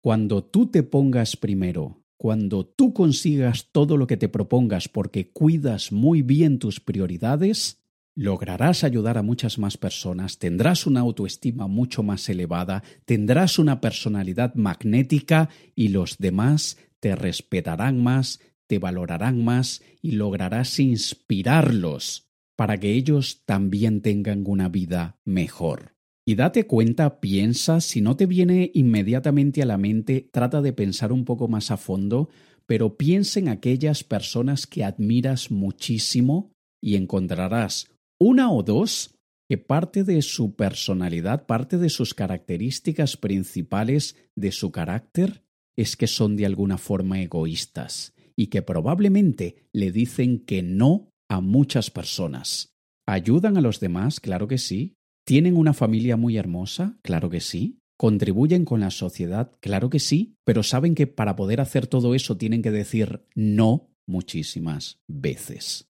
Cuando 0.00 0.44
tú 0.44 0.70
te 0.70 0.84
pongas 0.84 1.34
primero, 1.36 2.04
cuando 2.16 2.64
tú 2.64 2.94
consigas 2.94 3.70
todo 3.72 3.96
lo 3.96 4.06
que 4.06 4.16
te 4.16 4.28
propongas 4.28 4.88
porque 4.88 5.32
cuidas 5.32 5.90
muy 5.90 6.22
bien 6.22 6.60
tus 6.60 6.78
prioridades, 6.78 7.79
lograrás 8.14 8.84
ayudar 8.84 9.18
a 9.18 9.22
muchas 9.22 9.58
más 9.58 9.76
personas, 9.76 10.38
tendrás 10.38 10.86
una 10.86 11.00
autoestima 11.00 11.66
mucho 11.66 12.02
más 12.02 12.28
elevada, 12.28 12.82
tendrás 13.04 13.58
una 13.58 13.80
personalidad 13.80 14.54
magnética 14.54 15.48
y 15.74 15.88
los 15.88 16.18
demás 16.18 16.78
te 17.00 17.16
respetarán 17.16 18.02
más, 18.02 18.40
te 18.66 18.78
valorarán 18.78 19.44
más 19.44 19.82
y 20.02 20.12
lograrás 20.12 20.78
inspirarlos 20.78 22.28
para 22.56 22.78
que 22.78 22.92
ellos 22.92 23.42
también 23.46 24.02
tengan 24.02 24.44
una 24.46 24.68
vida 24.68 25.18
mejor. 25.24 25.94
Y 26.26 26.34
date 26.34 26.66
cuenta, 26.66 27.20
piensa, 27.20 27.80
si 27.80 28.02
no 28.02 28.16
te 28.16 28.26
viene 28.26 28.70
inmediatamente 28.74 29.62
a 29.62 29.66
la 29.66 29.78
mente, 29.78 30.28
trata 30.30 30.60
de 30.60 30.72
pensar 30.72 31.10
un 31.10 31.24
poco 31.24 31.48
más 31.48 31.70
a 31.70 31.76
fondo, 31.76 32.28
pero 32.66 32.96
piensa 32.96 33.40
en 33.40 33.48
aquellas 33.48 34.04
personas 34.04 34.66
que 34.66 34.84
admiras 34.84 35.50
muchísimo 35.50 36.52
y 36.80 36.96
encontrarás 36.96 37.88
una 38.20 38.52
o 38.52 38.62
dos 38.62 39.14
que 39.48 39.58
parte 39.58 40.04
de 40.04 40.22
su 40.22 40.54
personalidad, 40.54 41.46
parte 41.46 41.78
de 41.78 41.88
sus 41.88 42.14
características 42.14 43.16
principales 43.16 44.16
de 44.36 44.52
su 44.52 44.70
carácter 44.70 45.42
es 45.76 45.96
que 45.96 46.06
son 46.06 46.36
de 46.36 46.46
alguna 46.46 46.78
forma 46.78 47.20
egoístas 47.20 48.14
y 48.36 48.46
que 48.46 48.62
probablemente 48.62 49.66
le 49.72 49.90
dicen 49.90 50.44
que 50.44 50.62
no 50.62 51.10
a 51.28 51.40
muchas 51.40 51.90
personas. 51.90 52.76
¿Ayudan 53.08 53.56
a 53.56 53.60
los 53.60 53.80
demás? 53.80 54.20
Claro 54.20 54.46
que 54.46 54.58
sí. 54.58 54.94
¿Tienen 55.26 55.56
una 55.56 55.72
familia 55.72 56.16
muy 56.16 56.36
hermosa? 56.36 56.98
Claro 57.02 57.30
que 57.30 57.40
sí. 57.40 57.78
¿Contribuyen 57.98 58.64
con 58.64 58.80
la 58.80 58.90
sociedad? 58.90 59.52
Claro 59.60 59.90
que 59.90 59.98
sí, 59.98 60.36
pero 60.44 60.62
saben 60.62 60.94
que 60.94 61.06
para 61.06 61.36
poder 61.36 61.60
hacer 61.60 61.86
todo 61.86 62.14
eso 62.14 62.36
tienen 62.36 62.62
que 62.62 62.70
decir 62.70 63.26
no 63.34 63.90
muchísimas 64.06 65.00
veces. 65.08 65.89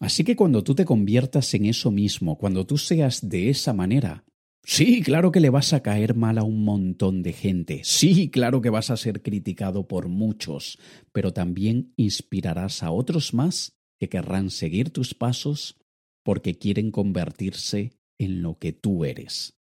Así 0.00 0.24
que 0.24 0.36
cuando 0.36 0.64
tú 0.64 0.74
te 0.74 0.84
conviertas 0.84 1.54
en 1.54 1.66
eso 1.66 1.90
mismo, 1.90 2.36
cuando 2.36 2.66
tú 2.66 2.78
seas 2.78 3.28
de 3.28 3.48
esa 3.48 3.72
manera, 3.72 4.24
sí, 4.64 5.02
claro 5.02 5.30
que 5.32 5.40
le 5.40 5.50
vas 5.50 5.72
a 5.72 5.82
caer 5.82 6.14
mal 6.14 6.38
a 6.38 6.42
un 6.42 6.64
montón 6.64 7.22
de 7.22 7.32
gente, 7.32 7.80
sí, 7.84 8.30
claro 8.30 8.60
que 8.60 8.70
vas 8.70 8.90
a 8.90 8.96
ser 8.96 9.22
criticado 9.22 9.86
por 9.86 10.08
muchos, 10.08 10.78
pero 11.12 11.32
también 11.32 11.92
inspirarás 11.96 12.82
a 12.82 12.90
otros 12.90 13.34
más 13.34 13.76
que 14.00 14.08
querrán 14.08 14.50
seguir 14.50 14.90
tus 14.90 15.14
pasos 15.14 15.78
porque 16.24 16.58
quieren 16.58 16.90
convertirse 16.90 17.92
en 18.18 18.42
lo 18.42 18.58
que 18.58 18.72
tú 18.72 19.04
eres. 19.04 19.54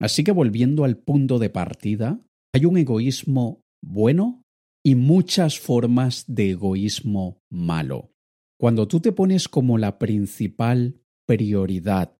Así 0.00 0.24
que 0.24 0.32
volviendo 0.32 0.84
al 0.84 0.96
punto 0.96 1.38
de 1.38 1.50
partida, 1.50 2.20
hay 2.52 2.64
un 2.64 2.76
egoísmo 2.78 3.62
bueno 3.82 4.42
y 4.82 4.94
muchas 4.94 5.58
formas 5.58 6.24
de 6.26 6.50
egoísmo 6.50 7.42
malo. 7.50 8.10
Cuando 8.60 8.86
tú 8.86 9.00
te 9.00 9.10
pones 9.10 9.48
como 9.48 9.78
la 9.78 9.98
principal 9.98 11.00
prioridad, 11.24 12.18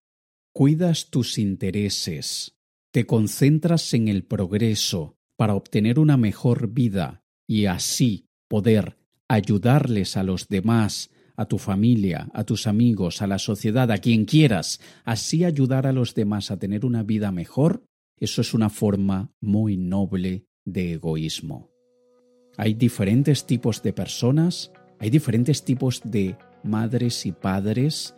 cuidas 0.54 1.10
tus 1.10 1.36
intereses, 1.36 2.56
te 2.92 3.04
concentras 3.04 3.92
en 3.92 4.08
el 4.08 4.24
progreso 4.24 5.18
para 5.36 5.54
obtener 5.54 5.98
una 5.98 6.16
mejor 6.16 6.72
vida 6.72 7.22
y 7.46 7.66
así 7.66 8.24
poder 8.48 8.96
ayudarles 9.28 10.16
a 10.16 10.22
los 10.22 10.48
demás, 10.48 11.10
a 11.36 11.44
tu 11.44 11.58
familia, 11.58 12.30
a 12.32 12.44
tus 12.44 12.66
amigos, 12.66 13.20
a 13.20 13.26
la 13.26 13.38
sociedad, 13.38 13.90
a 13.90 13.98
quien 13.98 14.24
quieras, 14.24 14.80
así 15.04 15.44
ayudar 15.44 15.86
a 15.86 15.92
los 15.92 16.14
demás 16.14 16.50
a 16.50 16.58
tener 16.58 16.86
una 16.86 17.02
vida 17.02 17.30
mejor, 17.32 17.84
eso 18.16 18.40
es 18.40 18.54
una 18.54 18.70
forma 18.70 19.30
muy 19.42 19.76
noble 19.76 20.46
de 20.64 20.94
egoísmo. 20.94 21.68
Hay 22.56 22.72
diferentes 22.72 23.44
tipos 23.44 23.82
de 23.82 23.92
personas 23.92 24.72
hay 25.00 25.10
diferentes 25.10 25.64
tipos 25.64 26.02
de 26.04 26.36
madres 26.62 27.24
y 27.24 27.32
padres. 27.32 28.14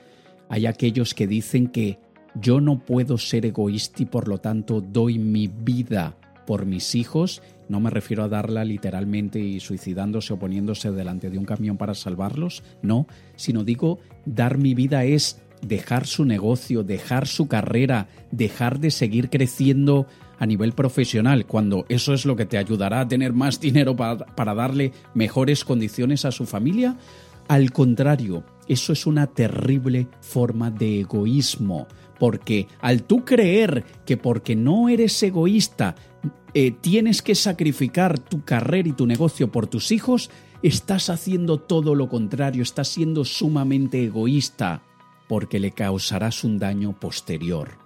Hay 0.48 0.66
aquellos 0.66 1.14
que 1.14 1.28
dicen 1.28 1.68
que 1.68 1.98
yo 2.34 2.60
no 2.60 2.80
puedo 2.80 3.18
ser 3.18 3.46
egoísta 3.46 4.02
y 4.02 4.06
por 4.06 4.26
lo 4.26 4.38
tanto 4.38 4.80
doy 4.80 5.18
mi 5.18 5.46
vida 5.46 6.16
por 6.44 6.66
mis 6.66 6.96
hijos. 6.96 7.40
No 7.68 7.78
me 7.78 7.90
refiero 7.90 8.24
a 8.24 8.28
darla 8.28 8.64
literalmente 8.64 9.38
y 9.38 9.60
suicidándose 9.60 10.32
o 10.32 10.38
poniéndose 10.38 10.90
delante 10.90 11.30
de 11.30 11.38
un 11.38 11.44
camión 11.44 11.76
para 11.76 11.94
salvarlos, 11.94 12.64
no, 12.82 13.06
sino 13.36 13.62
digo, 13.62 14.00
dar 14.26 14.58
mi 14.58 14.74
vida 14.74 15.04
es 15.04 15.40
dejar 15.62 16.06
su 16.06 16.24
negocio, 16.24 16.82
dejar 16.82 17.26
su 17.26 17.48
carrera, 17.48 18.08
dejar 18.30 18.80
de 18.80 18.90
seguir 18.90 19.30
creciendo 19.30 20.06
a 20.38 20.46
nivel 20.46 20.72
profesional, 20.72 21.46
cuando 21.46 21.86
eso 21.88 22.12
es 22.12 22.26
lo 22.26 22.34
que 22.34 22.46
te 22.46 22.58
ayudará 22.58 23.00
a 23.00 23.08
tener 23.08 23.32
más 23.32 23.60
dinero 23.60 23.94
para, 23.94 24.54
darle 24.54 24.92
mejores 25.14 25.64
condiciones 25.64 26.24
a 26.24 26.32
su 26.32 26.46
familia. 26.46 26.96
Al 27.46 27.70
contrario, 27.70 28.44
eso 28.66 28.92
es 28.92 29.06
una 29.06 29.28
terrible 29.28 30.08
forma 30.20 30.70
de 30.70 31.00
egoísmo, 31.00 31.86
porque 32.18 32.66
al 32.80 33.04
tú 33.04 33.24
creer 33.24 33.84
que 34.04 34.16
porque 34.16 34.56
no 34.56 34.88
eres 34.88 35.22
egoísta 35.22 35.94
eh, 36.54 36.72
tienes 36.72 37.22
que 37.22 37.34
sacrificar 37.34 38.18
tu 38.18 38.44
carrera 38.44 38.88
y 38.88 38.92
tu 38.92 39.06
negocio 39.06 39.50
por 39.50 39.68
tus 39.68 39.92
hijos, 39.92 40.28
estás 40.62 41.08
haciendo 41.08 41.58
todo 41.58 41.94
lo 41.94 42.08
contrario, 42.08 42.62
estás 42.62 42.88
siendo 42.88 43.24
sumamente 43.24 44.04
egoísta, 44.04 44.82
porque 45.32 45.58
le 45.58 45.70
causarás 45.70 46.44
un 46.44 46.58
daño 46.58 46.92
posterior. 47.00 47.78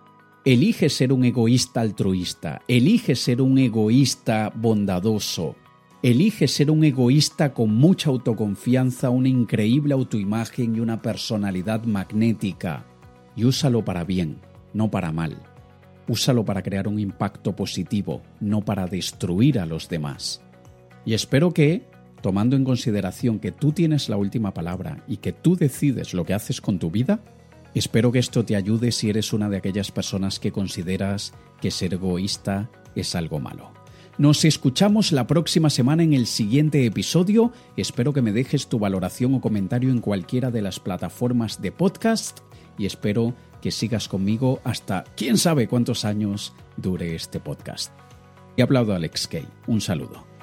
Elige 0.45 0.89
ser 0.89 1.13
un 1.13 1.25
egoísta 1.25 1.81
altruista, 1.81 2.61
elige 2.67 3.15
ser 3.15 3.41
un 3.41 3.57
egoísta 3.59 4.53
bondadoso, 4.53 5.55
elige 6.03 6.49
ser 6.49 6.73
un 6.73 6.83
egoísta 6.83 7.55
con 7.55 7.73
mucha 7.73 8.11
autoconfianza, 8.11 9.11
una 9.11 9.29
increíble 9.29 9.95
autoimagen 9.95 10.75
y 10.75 10.81
una 10.81 11.01
personalidad 11.01 11.85
magnética. 11.85 12.85
Y 13.37 13.45
úsalo 13.45 13.85
para 13.85 14.03
bien, 14.03 14.39
no 14.75 14.91
para 14.91 15.13
mal. 15.13 15.41
Úsalo 16.09 16.45
para 16.45 16.65
crear 16.65 16.89
un 16.89 16.99
impacto 16.99 17.55
positivo, 17.55 18.23
no 18.41 18.65
para 18.65 18.89
destruir 18.89 19.61
a 19.61 19.67
los 19.67 19.89
demás. 19.89 20.43
Y 21.05 21.15
espero 21.15 21.55
que, 21.55 21.87
tomando 22.23 22.57
en 22.57 22.65
consideración 22.65 23.39
que 23.39 23.53
tú 23.53 23.71
tienes 23.71 24.09
la 24.09 24.17
última 24.17 24.53
palabra 24.53 25.05
y 25.07 25.19
que 25.19 25.33
tú 25.33 25.55
decides 25.55 26.13
lo 26.13 26.25
que 26.25 26.35
haces 26.35 26.61
con 26.61 26.81
tu 26.81 26.91
vida, 26.91 27.21
Espero 27.77 28.11
que 28.11 28.19
esto 28.19 28.43
te 28.43 28.57
ayude 28.57 28.91
si 28.91 29.11
eres 29.11 29.35
una 29.35 29.51
de 29.51 29.59
aquellas 29.59 29.91
personas 29.93 30.41
que 30.41 30.51
consideras 30.51 31.35
que 31.61 31.71
ser 31.71 31.93
egoísta 31.93 32.71
es 32.95 33.15
algo 33.15 33.39
malo. 33.39 33.71
Nos 34.17 34.47
escuchamos 34.47 35.13
la 35.13 35.27
próxima 35.27 35.69
semana 35.69 36.03
en 36.03 36.15
el 36.15 36.27
siguiente 36.27 36.87
episodio. 36.87 37.53
Espero 37.77 38.15
que 38.15 38.23
me 38.23 38.33
dejes 38.33 38.69
tu 38.69 38.79
valoración 38.79 39.35
o 39.35 39.43
comentario 39.43 39.91
en 39.91 40.01
cualquiera 40.01 40.51
de 40.51 40.63
las 40.63 40.81
plataformas 40.81 41.61
de 41.61 41.71
podcast 41.71 42.41
y 42.79 42.87
espero 42.87 43.35
que 43.61 43.71
sigas 43.71 44.09
conmigo 44.09 44.63
hasta 44.65 45.05
quién 45.15 45.37
sabe 45.37 45.69
cuántos 45.69 46.07
años 46.07 46.55
dure 46.79 47.15
este 47.15 47.41
podcast. 47.41 47.93
Y 48.57 48.63
aplaudo 48.63 48.95
a 48.95 48.97
Alex 48.97 49.29
Kay. 49.29 49.47
Un 49.67 49.83
saludo. 49.83 50.36